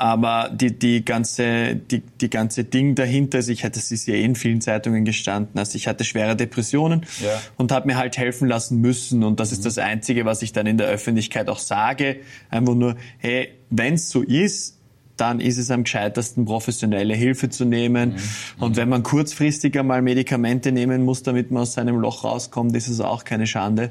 aber 0.00 0.50
die, 0.50 0.78
die 0.78 1.04
ganze, 1.04 1.76
die, 1.76 2.00
die 2.00 2.30
ganze 2.30 2.64
Ding 2.64 2.94
dahinter, 2.94 3.36
also 3.38 3.52
ich 3.52 3.64
hatte, 3.64 3.78
das 3.78 3.90
ist 3.92 4.06
ja 4.08 4.14
eh 4.14 4.24
in 4.24 4.34
vielen 4.34 4.62
Zeitungen 4.62 5.04
gestanden, 5.04 5.58
also 5.58 5.76
ich 5.76 5.86
hatte 5.86 6.04
schwere 6.04 6.36
Depressionen 6.36 7.04
Ja. 7.22 7.38
und 7.58 7.70
habe 7.70 7.86
mir 7.86 7.98
halt 7.98 8.16
helfen 8.16 8.48
lassen 8.48 8.80
müssen 8.80 9.22
und 9.22 9.40
das 9.40 9.52
ist 9.52 9.66
das 9.66 9.76
Einzige, 9.76 10.24
was 10.24 10.40
ich 10.40 10.52
dann 10.54 10.66
in 10.66 10.78
der 10.78 10.86
Öffentlichkeit 10.86 11.50
auch 11.50 11.58
sage, 11.58 12.16
einfach 12.48 12.74
nur, 12.74 12.96
hey, 13.18 13.48
wenn's 13.68 14.08
so 14.08 14.22
ist, 14.22 14.78
dann 15.18 15.38
ist 15.38 15.58
es 15.58 15.70
am 15.70 15.84
gescheitersten, 15.84 16.46
professionelle 16.46 17.12
Hilfe 17.14 17.50
zu 17.50 17.66
nehmen. 17.66 18.14
Und 18.58 18.76
wenn 18.76 18.88
man 18.88 19.02
kurzfristig 19.02 19.78
einmal 19.78 20.00
Medikamente 20.00 20.72
nehmen 20.72 21.04
muss, 21.04 21.22
damit 21.22 21.50
man 21.50 21.64
aus 21.64 21.74
seinem 21.74 21.96
Loch 21.96 22.24
rauskommt, 22.24 22.74
ist 22.74 22.88
es 22.88 23.00
auch 23.00 23.24
keine 23.24 23.46
Schande. 23.46 23.90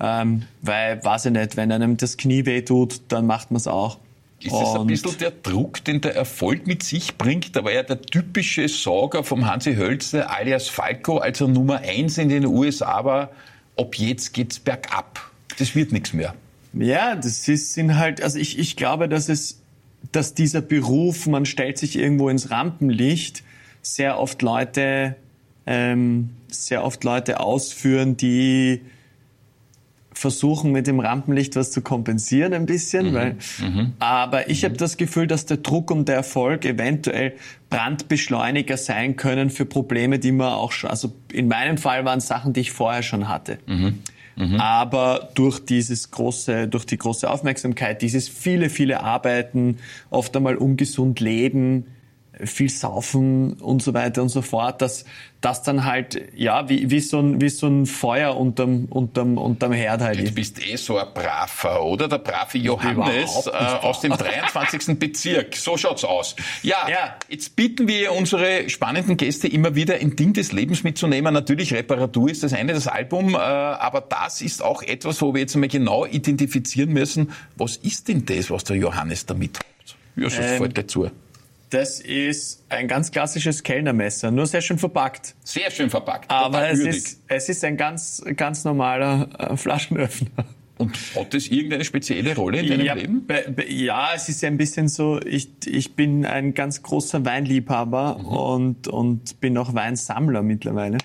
Ähm, 0.00 0.42
weil, 0.62 1.04
weiß 1.04 1.26
ich 1.26 1.32
nicht, 1.32 1.56
wenn 1.56 1.70
einem 1.70 1.96
das 1.96 2.16
Knie 2.16 2.46
weh 2.46 2.62
tut, 2.62 3.00
dann 3.06 3.26
macht 3.26 3.52
man 3.52 3.58
es 3.58 3.68
auch. 3.68 3.98
Ist 4.42 4.52
das 4.52 4.74
ein 4.74 4.86
bisschen 4.86 5.18
der 5.18 5.30
Druck, 5.30 5.82
den 5.84 6.00
der 6.02 6.14
Erfolg 6.14 6.66
mit 6.66 6.82
sich 6.82 7.16
bringt? 7.16 7.56
Da 7.56 7.64
war 7.64 7.72
ja 7.72 7.82
der 7.82 8.02
typische 8.02 8.68
Sager 8.68 9.24
vom 9.24 9.46
Hansi 9.46 9.74
Hölze 9.74 10.28
alias 10.28 10.68
Falco, 10.68 11.18
als 11.18 11.40
er 11.40 11.48
Nummer 11.48 11.78
eins 11.78 12.18
in 12.18 12.28
den 12.28 12.44
USA 12.44 13.04
war, 13.04 13.30
ab 13.76 13.94
jetzt 13.96 14.34
geht's 14.34 14.58
bergab. 14.58 15.30
Das 15.58 15.74
wird 15.74 15.92
nichts 15.92 16.12
mehr. 16.12 16.34
Ja, 16.74 17.16
das 17.16 17.48
ist, 17.48 17.72
sind 17.72 17.96
halt, 17.96 18.22
also 18.22 18.38
ich, 18.38 18.58
ich 18.58 18.76
glaube, 18.76 19.08
dass 19.08 19.30
es, 19.30 19.62
dass 20.12 20.34
dieser 20.34 20.60
Beruf, 20.60 21.26
man 21.26 21.46
stellt 21.46 21.78
sich 21.78 21.96
irgendwo 21.96 22.28
ins 22.28 22.50
Rampenlicht, 22.50 23.42
sehr 23.80 24.18
oft 24.18 24.42
Leute, 24.42 25.16
ähm, 25.64 26.30
sehr 26.48 26.84
oft 26.84 27.02
Leute 27.04 27.40
ausführen, 27.40 28.16
die 28.18 28.82
versuchen 30.16 30.72
mit 30.72 30.86
dem 30.86 30.98
Rampenlicht 30.98 31.56
was 31.56 31.70
zu 31.72 31.82
kompensieren 31.82 32.54
ein 32.54 32.64
bisschen, 32.64 33.12
weil, 33.12 33.36
aber 33.98 34.48
ich 34.48 34.64
habe 34.64 34.74
das 34.74 34.96
Gefühl, 34.96 35.26
dass 35.26 35.44
der 35.44 35.58
Druck 35.58 35.90
und 35.90 36.08
der 36.08 36.14
Erfolg 36.14 36.64
eventuell 36.64 37.34
Brandbeschleuniger 37.68 38.78
sein 38.78 39.16
können 39.16 39.50
für 39.50 39.66
Probleme, 39.66 40.18
die 40.18 40.32
man 40.32 40.54
auch 40.54 40.72
schon, 40.72 40.88
also 40.88 41.12
in 41.30 41.48
meinem 41.48 41.76
Fall 41.76 42.06
waren 42.06 42.20
Sachen, 42.20 42.54
die 42.54 42.60
ich 42.60 42.72
vorher 42.72 43.02
schon 43.02 43.28
hatte. 43.28 43.58
Aber 44.58 45.28
durch 45.34 45.60
dieses 45.60 46.10
große, 46.10 46.66
durch 46.68 46.86
die 46.86 46.96
große 46.98 47.30
Aufmerksamkeit, 47.30 48.00
dieses 48.00 48.28
viele, 48.28 48.70
viele 48.70 49.02
Arbeiten, 49.02 49.78
oft 50.10 50.34
einmal 50.36 50.56
ungesund 50.56 51.20
leben, 51.20 51.86
viel 52.44 52.68
saufen 52.68 53.54
und 53.54 53.82
so 53.82 53.94
weiter 53.94 54.22
und 54.22 54.28
so 54.28 54.42
fort, 54.42 54.82
dass 54.82 55.04
das 55.40 55.62
dann 55.62 55.84
halt, 55.84 56.20
ja, 56.34 56.68
wie, 56.68 56.90
wie, 56.90 57.00
so 57.00 57.20
ein, 57.20 57.40
wie 57.40 57.48
so 57.50 57.66
ein 57.68 57.86
Feuer 57.86 58.36
unterm, 58.36 58.86
unterm, 58.86 59.38
unterm 59.38 59.72
Herd 59.72 60.00
halt 60.00 60.18
Du 60.18 60.24
ist. 60.24 60.34
bist 60.34 60.66
eh 60.66 60.76
so 60.76 60.98
ein 60.98 61.06
Braver, 61.14 61.84
oder? 61.84 62.08
Der 62.08 62.18
brave 62.18 62.58
Johannes 62.58 63.46
äh, 63.46 63.50
aus 63.50 64.00
dem 64.00 64.12
23. 64.12 64.98
Bezirk. 64.98 65.54
So 65.56 65.76
schaut's 65.76 66.04
aus. 66.04 66.34
Ja, 66.62 66.76
Ja. 66.88 67.16
jetzt 67.28 67.54
bitten 67.54 67.86
wir 67.86 68.12
unsere 68.12 68.68
spannenden 68.68 69.16
Gäste 69.16 69.46
immer 69.48 69.74
wieder 69.74 69.94
ein 69.96 70.16
Ding 70.16 70.32
des 70.32 70.52
Lebens 70.52 70.82
mitzunehmen. 70.84 71.32
Natürlich, 71.32 71.72
Reparatur 71.74 72.28
ist 72.30 72.42
das 72.42 72.52
eine, 72.52 72.72
das 72.72 72.88
Album, 72.88 73.34
äh, 73.34 73.38
aber 73.38 74.00
das 74.00 74.40
ist 74.40 74.62
auch 74.64 74.82
etwas, 74.82 75.22
wo 75.22 75.32
wir 75.34 75.42
jetzt 75.42 75.54
einmal 75.54 75.68
genau 75.68 76.04
identifizieren 76.06 76.92
müssen, 76.92 77.30
was 77.56 77.76
ist 77.76 78.08
denn 78.08 78.24
das, 78.26 78.50
was 78.50 78.64
der 78.64 78.76
Johannes 78.76 79.26
damit 79.26 79.58
hat? 79.58 79.66
Ja, 80.16 80.30
so 80.30 80.40
Ähm, 80.40 80.58
fällt 80.58 80.78
dazu. 80.78 81.10
Das 81.70 82.00
ist 82.00 82.64
ein 82.68 82.86
ganz 82.86 83.10
klassisches 83.10 83.62
Kellnermesser, 83.62 84.30
nur 84.30 84.46
sehr 84.46 84.60
schön 84.60 84.78
verpackt. 84.78 85.34
Sehr 85.42 85.70
schön 85.70 85.90
verpackt. 85.90 86.30
Aber 86.30 86.68
es 86.70 86.78
würdig. 86.78 86.96
ist, 86.96 87.22
es 87.26 87.48
ist 87.48 87.64
ein 87.64 87.76
ganz, 87.76 88.22
ganz 88.36 88.64
normaler 88.64 89.28
äh, 89.38 89.56
Flaschenöffner. 89.56 90.44
Und 90.78 90.96
hat 91.16 91.32
das 91.34 91.46
irgendeine 91.48 91.84
spezielle 91.84 92.36
Rolle 92.36 92.60
in 92.60 92.68
deinem 92.68 92.84
ja, 92.86 92.94
Leben? 92.94 93.26
be- 93.26 93.46
be- 93.50 93.68
ja, 93.72 94.10
es 94.14 94.28
ist 94.28 94.42
ja 94.42 94.48
ein 94.48 94.58
bisschen 94.58 94.88
so, 94.88 95.20
ich, 95.22 95.48
ich 95.66 95.94
bin 95.96 96.24
ein 96.26 96.52
ganz 96.54 96.82
großer 96.82 97.24
Weinliebhaber 97.24 98.18
Mhm. 98.18 98.26
und, 98.26 98.88
und 98.88 99.40
bin 99.40 99.56
auch 99.58 99.74
Weinsammler 99.74 100.42
mittlerweile. 100.42 100.98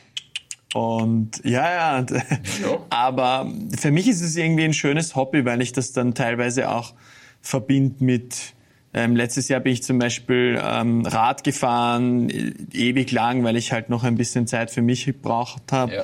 Und 0.74 1.42
ja, 1.44 2.00
ja, 2.02 2.06
Ja. 2.62 2.80
aber 2.90 3.52
für 3.78 3.92
mich 3.92 4.08
ist 4.08 4.22
es 4.22 4.36
irgendwie 4.36 4.64
ein 4.66 4.74
schönes 4.74 5.16
Hobby, 5.16 5.44
weil 5.46 5.62
ich 5.62 5.72
das 5.74 5.92
dann 5.92 6.14
teilweise 6.14 6.70
auch 6.70 6.94
verbinde 7.42 8.04
mit, 8.04 8.54
ähm, 8.94 9.16
letztes 9.16 9.48
Jahr 9.48 9.60
bin 9.62 9.74
ich 9.74 9.84
zum 9.84 10.00
Beispiel 10.00 10.60
ähm, 10.62 11.06
Rad 11.06 11.44
gefahren, 11.44 12.30
äh, 12.30 12.54
ewig 12.74 13.12
lang, 13.12 13.44
weil 13.44 13.56
ich 13.56 13.72
halt 13.72 13.90
noch 13.90 14.04
ein 14.04 14.16
bisschen 14.16 14.48
Zeit 14.48 14.72
für 14.72 14.82
mich 14.82 15.06
gebraucht 15.06 15.72
habe 15.72 15.94
Ja. 15.96 16.04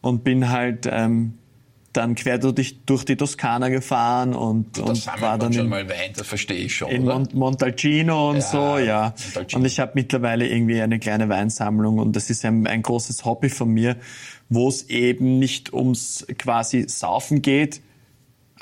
und 0.00 0.24
bin 0.24 0.50
halt 0.50 0.88
ähm, 0.90 1.34
dann 1.92 2.16
quer 2.16 2.38
durch, 2.38 2.78
durch 2.86 3.04
die 3.04 3.14
Toskana 3.14 3.68
gefahren 3.68 4.34
und, 4.34 4.78
und 4.80 4.96
sammelt 4.96 5.22
war 5.22 5.38
dann 5.38 5.52
schon 5.52 5.64
in, 5.64 5.68
mal 5.70 5.88
Wein, 5.88 6.10
das 6.16 6.26
verstehe 6.26 6.56
ich 6.56 6.74
schon, 6.74 6.90
in? 6.90 7.04
Mont 7.04 7.34
Montalcino 7.34 8.30
und 8.30 8.36
Ja, 8.38 8.42
so, 8.42 8.78
ja. 8.78 9.14
Montalcino. 9.26 9.60
Und 9.60 9.66
ich 9.66 9.78
habe 9.78 9.92
mittlerweile 9.94 10.48
irgendwie 10.48 10.80
eine 10.82 10.98
kleine 10.98 11.28
Weinsammlung 11.28 11.98
und 11.98 12.16
das 12.16 12.30
ist 12.30 12.44
ein, 12.44 12.66
ein 12.66 12.82
großes 12.82 13.24
Hobby 13.24 13.48
von 13.48 13.68
mir, 13.70 13.94
wo 14.48 14.68
es 14.68 14.88
eben 14.88 15.38
nicht 15.38 15.72
ums 15.72 16.26
quasi 16.36 16.86
Saufen 16.88 17.42
geht, 17.42 17.80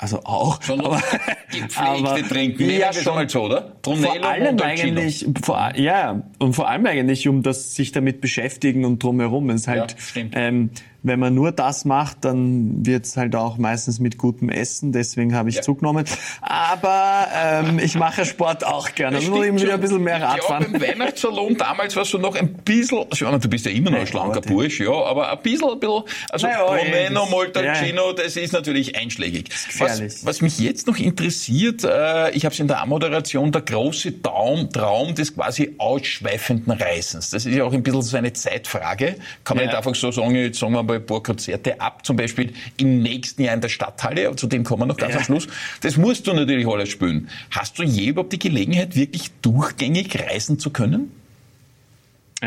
also 0.03 0.19
auch, 0.25 0.61
Sondern 0.61 0.87
aber, 0.87 1.01
gepflegte 1.51 2.27
Trinken. 2.27 2.67
Nehmen 2.67 2.79
ja, 2.79 2.91
schon. 2.91 3.15
mal 3.15 3.29
so, 3.29 3.43
oder? 3.43 3.71
Brunello, 3.81 4.21
vor 4.21 4.25
allem 4.29 4.59
eigentlich, 4.59 5.25
vor, 5.41 5.71
ja, 5.77 6.21
und 6.39 6.53
vor 6.53 6.67
allem 6.67 6.85
eigentlich 6.85 7.25
um 7.29 7.41
das 7.41 7.73
sich 7.73 7.93
damit 7.93 8.19
beschäftigen 8.19 8.83
und 8.83 9.01
drumherum. 9.01 9.49
Es 9.49 9.61
ist 9.61 9.67
halt, 9.69 9.91
Ja, 9.93 9.97
stimmt. 9.97 10.33
ähm, 10.35 10.71
wenn 11.03 11.19
man 11.19 11.35
nur 11.35 11.51
das 11.51 11.85
macht, 11.85 12.25
dann 12.25 12.85
wird's 12.85 13.17
halt 13.17 13.35
auch 13.35 13.57
meistens 13.57 13.99
mit 13.99 14.17
gutem 14.17 14.49
Essen. 14.49 14.91
Deswegen 14.93 15.35
habe 15.35 15.49
ich 15.49 15.55
Ja. 15.57 15.61
zugenommen. 15.61 16.05
Aber 16.41 17.27
ähm, 17.35 17.79
ich 17.79 17.95
mache 17.95 18.25
Sport 18.25 18.65
auch 18.65 18.93
gerne. 18.95 19.17
Also 19.17 19.29
muss 19.31 19.39
ich 19.39 19.45
Stimmt 19.45 19.61
wieder 19.61 19.73
ein 19.75 19.81
bisschen 19.81 20.03
mehr 20.03 20.21
Rad 20.21 20.39
Ja, 20.47 20.59
beim 20.59 20.81
Weihnachtssalon 20.81 21.57
damals 21.57 21.95
warst 21.95 22.13
du 22.13 22.17
noch 22.17 22.35
ein 22.35 22.53
bisschen, 22.53 23.05
ich 23.13 23.21
meine, 23.21 23.39
du 23.39 23.49
bist 23.49 23.65
ja 23.65 23.71
immer 23.71 23.91
noch 23.91 23.99
ein 23.99 24.07
schlanker 24.07 24.35
Gott, 24.35 24.45
ja. 24.45 24.51
Bursch, 24.51 24.79
ja, 24.79 24.91
aber 24.91 25.31
ein 25.31 25.39
bisschen, 25.41 25.69
ein 25.71 25.79
bisschen 25.79 26.03
also 26.29 26.47
Na 26.47 26.51
ja, 26.53 26.65
Brunello, 26.65 27.19
das- 27.21 27.29
Montalcino, 27.29 28.13
das 28.13 28.35
ist 28.35 28.53
natürlich 28.53 28.95
einschlägig. 28.95 29.49
gefährlich. 29.49 30.13
Was, 30.13 30.25
was 30.25 30.41
mich 30.41 30.59
jetzt 30.59 30.87
noch 30.87 30.97
interessiert, 30.97 31.83
äh, 31.83 32.31
ich 32.31 32.45
habe 32.45 32.53
es 32.53 32.59
in 32.59 32.67
der 32.67 32.81
Anmoderation, 32.81 33.51
der 33.51 33.61
große 33.61 34.21
Traum, 34.21 34.69
Traum 34.71 35.15
des 35.15 35.35
quasi 35.35 35.75
ausschweifenden 35.77 36.71
Reisens. 36.73 37.29
Das 37.29 37.45
ist 37.45 37.55
ja 37.55 37.63
auch 37.63 37.73
ein 37.73 37.83
bisschen 37.83 38.01
so 38.01 38.17
eine 38.17 38.33
Zeitfrage. 38.33 39.15
Kann 39.43 39.57
man 39.57 39.65
Ja. 39.65 39.71
nicht 39.71 39.77
einfach 39.77 39.95
so 39.95 40.11
sagen, 40.11 40.35
jetzt 40.35 40.59
sagen 40.59 40.73
wir 40.73 40.83
mal 40.83 40.92
ein 40.95 41.05
paar 41.05 41.21
Konzerte 41.23 41.79
ab, 41.81 42.05
zum 42.05 42.15
Beispiel 42.15 42.53
im 42.77 43.01
nächsten 43.01 43.43
Jahr 43.43 43.53
in 43.55 43.61
der 43.61 43.69
Stadthalle, 43.69 44.27
aber 44.27 44.37
zu 44.37 44.47
dem 44.47 44.63
kommen 44.63 44.83
wir 44.83 44.85
noch 44.87 44.97
ganz 44.97 45.13
Ja. 45.13 45.19
am 45.19 45.25
Schluss. 45.25 45.47
Das 45.81 45.97
musst 45.97 46.27
du 46.27 46.33
natürlich 46.33 46.67
alles 46.67 46.89
spielen. 46.89 47.29
Hast 47.51 47.77
du 47.79 47.83
je 47.83 48.07
überhaupt 48.07 48.33
die 48.33 48.39
Gelegenheit, 48.39 48.95
wirklich 48.95 49.31
durchgängig 49.41 50.17
reisen 50.19 50.59
zu 50.59 50.69
können? 50.71 51.11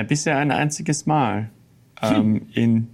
Bisher 0.08 0.36
ein 0.38 0.50
einziges 0.50 1.06
Mal. 1.06 1.48
Ähm, 2.02 2.42
in, 2.52 2.88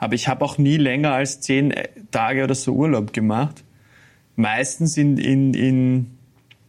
aber 0.00 0.14
ich 0.14 0.26
habe 0.26 0.44
auch 0.44 0.58
nie 0.58 0.76
länger 0.76 1.12
als 1.12 1.40
zehn 1.40 1.70
äh, 1.70 1.88
Tage 2.10 2.42
oder 2.42 2.56
so 2.56 2.72
Urlaub 2.72 3.12
gemacht. 3.12 3.62
Meistens 4.34 4.96
in, 4.96 5.16
in, 5.18 5.54
in 5.54 6.18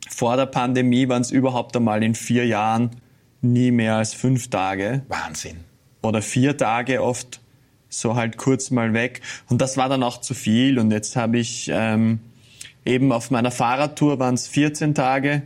vor 0.07 0.35
der 0.37 0.45
Pandemie 0.45 1.07
waren 1.09 1.21
es 1.23 1.31
überhaupt 1.31 1.75
einmal 1.75 2.03
in 2.03 2.13
vier 2.13 2.45
Jahren 2.45 2.91
nie 3.41 3.71
mehr 3.71 3.95
als 3.95 4.13
fünf 4.13 4.49
Tage 4.49 5.01
Wahnsinn. 5.07 5.57
oder 6.03 6.21
vier 6.21 6.57
Tage 6.57 7.01
oft 7.01 7.41
so 7.89 8.15
halt 8.15 8.37
kurz 8.37 8.71
mal 8.71 8.93
weg. 8.93 9.21
Und 9.49 9.61
das 9.61 9.75
war 9.77 9.89
dann 9.89 10.03
auch 10.03 10.21
zu 10.21 10.33
viel. 10.33 10.77
Und 10.79 10.91
jetzt 10.91 11.15
habe 11.15 11.39
ich 11.39 11.69
ähm, 11.73 12.19
eben 12.85 13.11
auf 13.11 13.31
meiner 13.31 13.51
Fahrradtour 13.51 14.19
waren 14.19 14.35
es 14.35 14.47
14 14.47 14.93
Tage. 14.95 15.41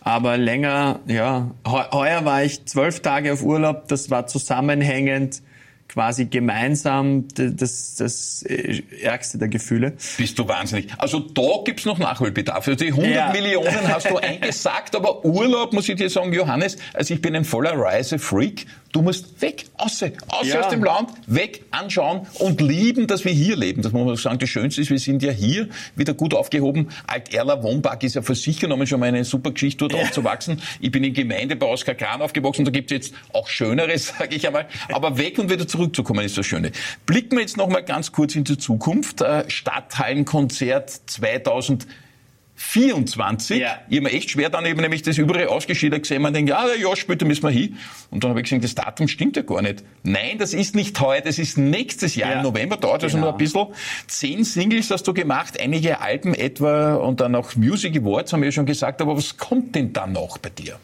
Aber 0.00 0.36
länger, 0.36 1.00
ja. 1.06 1.50
Heu- 1.66 1.90
Heuer 1.92 2.24
war 2.24 2.44
ich 2.44 2.66
zwölf 2.66 3.00
Tage 3.00 3.32
auf 3.32 3.42
Urlaub. 3.42 3.88
Das 3.88 4.10
war 4.10 4.26
zusammenhängend, 4.26 5.40
quasi 5.88 6.26
gemeinsam 6.26 7.26
das, 7.34 7.96
das 7.96 8.42
äh, 8.42 8.82
ärgste 9.00 9.38
der 9.38 9.48
Gefühle. 9.48 9.94
Bist 10.18 10.38
du 10.38 10.46
wahnsinnig. 10.46 10.88
Also 10.98 11.20
da 11.20 11.42
gibt's 11.64 11.86
noch 11.86 11.98
Nachholbedarf. 11.98 12.68
Also 12.68 12.74
die 12.74 12.90
100 12.90 13.10
Ja. 13.14 13.32
Millionen 13.32 13.88
hast 13.88 14.10
du 14.10 14.16
eingesagt, 14.18 14.94
aber 14.94 15.24
Urlaub, 15.24 15.72
muss 15.72 15.88
ich 15.88 15.96
dir 15.96 16.10
sagen, 16.10 16.32
Johannes, 16.34 16.76
also 16.92 17.14
ich 17.14 17.22
bin 17.22 17.34
ein 17.34 17.44
voller 17.46 17.72
Reisefreak. 17.78 18.66
Du 18.94 19.02
musst 19.02 19.42
weg, 19.42 19.64
außer, 19.76 20.12
außer 20.28 20.46
Ja. 20.46 20.60
aus 20.60 20.68
dem 20.68 20.84
Land, 20.84 21.10
weg, 21.26 21.64
anschauen 21.72 22.28
und 22.38 22.60
lieben, 22.60 23.08
dass 23.08 23.24
wir 23.24 23.32
hier 23.32 23.56
leben. 23.56 23.82
Das 23.82 23.90
muss 23.90 24.06
man 24.06 24.14
sagen. 24.14 24.38
Das 24.38 24.48
Schönste 24.48 24.82
ist, 24.82 24.90
wir 24.90 25.00
sind 25.00 25.20
ja 25.20 25.32
hier 25.32 25.68
wieder 25.96 26.14
gut 26.14 26.32
aufgehoben. 26.32 26.90
Alt-Erla 27.08 27.60
Wohnpark 27.64 28.04
ist 28.04 28.14
ja 28.14 28.22
für 28.22 28.36
sich 28.36 28.60
genommen 28.60 28.86
schon 28.86 29.00
mal 29.00 29.06
eine 29.06 29.24
super 29.24 29.50
Geschichte, 29.50 29.88
dort 29.88 30.00
aufzuwachsen. 30.00 30.62
Ich 30.80 30.92
bin 30.92 31.02
in 31.02 31.12
Gemeinde 31.12 31.56
bei 31.56 31.66
Oskar 31.66 31.96
Kran 31.96 32.22
aufgewachsen. 32.22 32.64
Da 32.64 32.70
gibt's 32.70 32.92
jetzt 32.92 33.14
auch 33.32 33.48
Schöneres, 33.48 34.14
sage 34.18 34.36
ich 34.36 34.46
einmal. 34.46 34.68
Aber 34.92 35.18
weg 35.18 35.40
und 35.40 35.50
wieder 35.50 35.66
zurückzukommen 35.66 36.24
ist 36.24 36.38
das 36.38 36.46
Schöne. 36.46 36.70
Blicken 37.04 37.32
wir 37.36 37.40
jetzt 37.40 37.56
noch 37.56 37.68
mal 37.68 37.82
ganz 37.82 38.12
kurz 38.12 38.36
in 38.36 38.44
die 38.44 38.58
Zukunft. 38.58 39.22
Äh, 39.22 39.50
Stadthallenkonzert 39.50 40.90
2000 41.06 41.88
24. 42.56 43.58
Ja. 43.60 43.78
Ich 43.88 43.96
habe 43.98 44.08
mir 44.08 44.12
echt 44.12 44.30
schwer 44.30 44.48
dann 44.50 44.64
eben 44.66 44.80
nämlich 44.80 45.02
das 45.02 45.18
überall 45.18 45.46
ausgeschieden 45.48 46.00
gesehen. 46.00 46.22
Man 46.22 46.32
denkt, 46.32 46.50
ja, 46.50 46.64
ja, 46.74 46.94
später 46.96 47.26
müssen 47.26 47.42
wir 47.42 47.50
hin. 47.50 47.76
Und 48.10 48.22
dann 48.22 48.30
habe 48.30 48.40
ich 48.40 48.44
gesagt, 48.44 48.64
das 48.64 48.74
Datum 48.74 49.08
stimmt 49.08 49.36
ja 49.36 49.42
gar 49.42 49.60
nicht. 49.62 49.82
Nein, 50.02 50.38
das 50.38 50.54
ist 50.54 50.74
nicht 50.74 50.98
heute, 51.00 51.26
das 51.28 51.38
ist 51.38 51.58
nächstes 51.58 52.14
Jahr 52.14 52.30
Ja. 52.30 52.36
im 52.38 52.42
November. 52.44 52.76
Dauert 52.76 53.02
also 53.04 53.16
Genau. 53.16 53.26
nur 53.26 53.34
ein 53.34 53.38
bisschen. 53.38 53.66
Zehn 54.06 54.44
Singles 54.44 54.90
hast 54.90 55.04
du 55.06 55.14
gemacht, 55.14 55.58
einige 55.60 56.00
Alben 56.00 56.34
etwa 56.34 56.94
und 56.94 57.20
dann 57.20 57.34
auch 57.34 57.54
Music 57.56 57.96
Awards, 57.96 58.32
haben 58.32 58.40
wir 58.40 58.48
ja 58.48 58.52
schon 58.52 58.66
gesagt. 58.66 59.00
Aber 59.02 59.16
was 59.16 59.36
kommt 59.36 59.74
denn 59.74 59.92
dann 59.92 60.12
noch 60.12 60.38
bei 60.38 60.50
dir? 60.50 60.78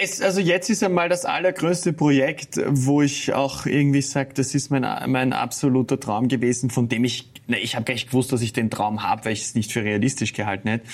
Es, 0.00 0.20
also 0.20 0.40
jetzt 0.40 0.70
ist 0.70 0.82
einmal 0.82 1.08
das 1.08 1.24
allergrößte 1.24 1.92
Projekt, 1.92 2.60
wo 2.66 3.02
ich 3.02 3.32
auch 3.32 3.66
irgendwie 3.66 4.02
sage, 4.02 4.30
das 4.34 4.54
ist 4.54 4.70
mein, 4.70 4.82
mein 5.10 5.32
absoluter 5.32 5.98
Traum 6.00 6.28
gewesen, 6.28 6.70
von 6.70 6.88
dem 6.88 7.04
ich, 7.04 7.30
na, 7.46 7.56
ich 7.56 7.74
habe 7.74 7.84
gar 7.84 7.94
nicht 7.94 8.08
gewusst, 8.08 8.32
dass 8.32 8.42
ich 8.42 8.52
den 8.52 8.70
Traum 8.70 9.02
habe, 9.02 9.24
weil 9.24 9.32
ich 9.32 9.42
es 9.42 9.54
nicht 9.54 9.72
für 9.72 9.82
realistisch 9.82 10.32
gehalten 10.32 10.68
hätte. 10.68 10.86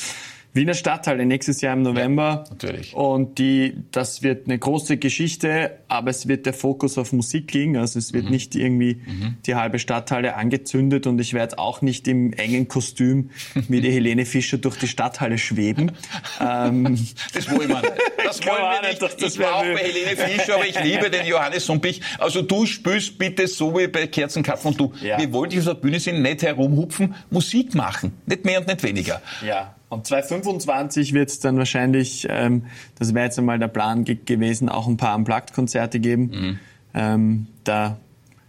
Wiener 0.54 0.74
Stadthalle 0.74 1.26
nächstes 1.26 1.60
Jahr 1.60 1.74
im 1.74 1.82
November. 1.82 2.44
natürlich. 2.48 2.94
Und 2.94 3.38
die, 3.38 3.74
das 3.90 4.22
wird 4.22 4.46
eine 4.46 4.58
große 4.58 4.96
Geschichte, 4.96 5.72
aber 5.88 6.10
es 6.10 6.28
wird 6.28 6.46
der 6.46 6.54
Fokus 6.54 6.96
auf 6.96 7.12
Musik 7.12 7.52
liegen. 7.52 7.76
Also 7.76 7.98
es 7.98 8.12
Mhm. 8.12 8.16
wird 8.16 8.30
nicht 8.30 8.54
irgendwie 8.54 9.00
die 9.46 9.54
halbe 9.56 9.78
Stadthalle 9.78 10.36
angezündet 10.36 11.06
und 11.06 11.20
ich 11.20 11.34
werde 11.34 11.58
auch 11.58 11.82
nicht 11.82 12.06
im 12.08 12.32
engen 12.32 12.68
Kostüm 12.68 13.30
wie 13.68 13.80
die 13.80 13.90
Helene 13.92 14.24
Fischer 14.26 14.58
durch 14.58 14.76
die 14.78 14.86
Stadthalle 14.88 15.38
schweben. 15.38 15.92
ähm, 16.40 16.98
Das 17.32 17.50
wollen 17.50 17.68
wir 17.68 17.80
nicht. 17.80 17.92
Das 18.24 18.40
wollen 18.46 18.58
wir 18.82 18.88
nicht, 18.88 19.02
doch, 19.02 19.12
das 19.12 19.34
ich 19.34 19.40
war 19.40 19.56
auch 19.56 19.62
bei 19.62 19.76
Helene 19.78 20.16
Fischer, 20.16 20.54
aber 20.54 20.66
ich 20.66 20.80
liebe 20.82 21.10
den 21.10 21.26
Johannes 21.26 21.66
Sumpich. 21.66 22.00
Also 22.18 22.42
du 22.42 22.64
spürst 22.66 23.18
bitte 23.18 23.46
so 23.48 23.76
wie 23.76 23.88
bei 23.88 24.06
Kerzenkapfen 24.06 24.70
und 24.72 24.80
du. 24.80 24.92
Ja. 25.02 25.18
Wir 25.18 25.32
wollen 25.32 25.50
dich 25.50 25.58
auf 25.60 25.64
der 25.66 25.74
Bühne 25.74 25.98
sind, 25.98 26.22
nicht 26.22 26.42
herumhupfen, 26.42 27.14
Musik 27.30 27.74
machen. 27.74 28.12
Nicht 28.26 28.44
mehr 28.44 28.60
und 28.60 28.68
nicht 28.68 28.82
weniger. 28.82 29.20
Ja, 29.44 29.74
und 29.94 30.06
2025 30.06 31.14
wird 31.14 31.30
es 31.30 31.40
dann 31.40 31.56
wahrscheinlich, 31.56 32.26
ähm, 32.28 32.64
das 32.98 33.14
wäre 33.14 33.26
jetzt 33.26 33.38
einmal 33.38 33.58
der 33.58 33.68
Plan 33.68 34.04
ge 34.04 34.18
gewesen, 34.24 34.68
auch 34.68 34.86
ein 34.86 34.96
paar 34.96 35.16
Unplugged-Konzerte 35.16 36.00
geben. 36.00 36.30
Ähm, 36.94 37.46
da 37.64 37.96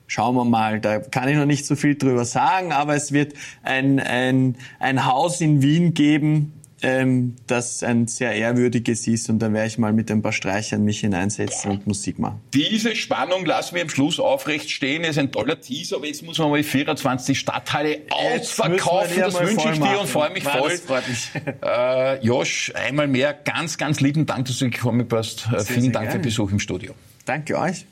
schauen 0.08 0.36
wir 0.36 0.45
mal, 0.45 0.79
da 0.79 0.99
kann 0.99 1.27
ich 1.29 1.36
noch 1.36 1.45
nicht 1.45 1.65
so 1.65 1.75
viel 1.75 1.95
drüber 1.95 2.25
sagen, 2.25 2.71
aber 2.71 2.95
es 2.95 3.12
wird 3.12 3.34
ein, 3.63 3.99
ein, 3.99 4.55
ein 4.79 5.05
Haus 5.05 5.41
in 5.41 5.62
Wien 5.62 5.93
geben, 5.93 6.53
ähm, 6.85 7.35
das 7.47 7.81
ein 7.81 8.05
sehr 8.05 8.33
ehrwürdiges 8.33 9.07
ist 9.07 9.27
und 9.29 9.39
da 9.39 9.51
werde 9.51 9.67
ich 9.67 9.79
mal 9.79 9.91
mit 9.91 10.11
ein 10.11 10.21
paar 10.21 10.31
Streichern 10.31 10.83
mich 10.83 10.99
hineinsetzen 10.99 11.71
und 11.71 11.87
Musik 11.87 12.19
machen. 12.19 12.41
Diese 12.53 12.95
Spannung 12.95 13.43
lassen 13.43 13.73
wir 13.73 13.81
am 13.81 13.89
Schluss 13.89 14.19
aufrecht 14.19 14.69
stehen. 14.69 15.01
Das 15.01 15.11
ist 15.11 15.17
ein 15.17 15.31
toller 15.31 15.59
Teaser, 15.59 15.95
aber 15.95 16.05
jetzt 16.05 16.21
muss 16.21 16.37
man 16.37 16.51
mal 16.51 16.61
24 16.61 17.39
Stadtteile 17.39 18.01
ausverkaufen. 18.11 19.19
Das 19.19 19.39
wünsche 19.39 19.71
ich 19.71 19.79
dir 19.79 19.99
und 19.99 20.07
freue 20.07 20.29
mich 20.29 20.43
voll. 20.43 20.69
Das 20.69 20.81
freut 20.81 21.09
mich. 21.09 21.29
Äh, 21.61 22.23
Josh, 22.23 22.71
einmal 22.75 23.07
mehr 23.07 23.33
ganz, 23.33 23.77
ganz 23.77 23.99
lieben 23.99 24.25
Dank, 24.25 24.45
dass 24.45 24.59
du 24.59 24.69
gekommen 24.69 25.07
bist. 25.07 25.47
Äh, 25.51 25.59
Vielen 25.61 25.83
sehr 25.83 25.91
Dank 25.91 26.05
für 26.07 26.17
den 26.17 26.21
gerne. 26.21 26.23
Besuch 26.23 26.51
im 26.51 26.59
Studio. 26.59 26.93
Danke 27.25 27.57
euch. 27.57 27.85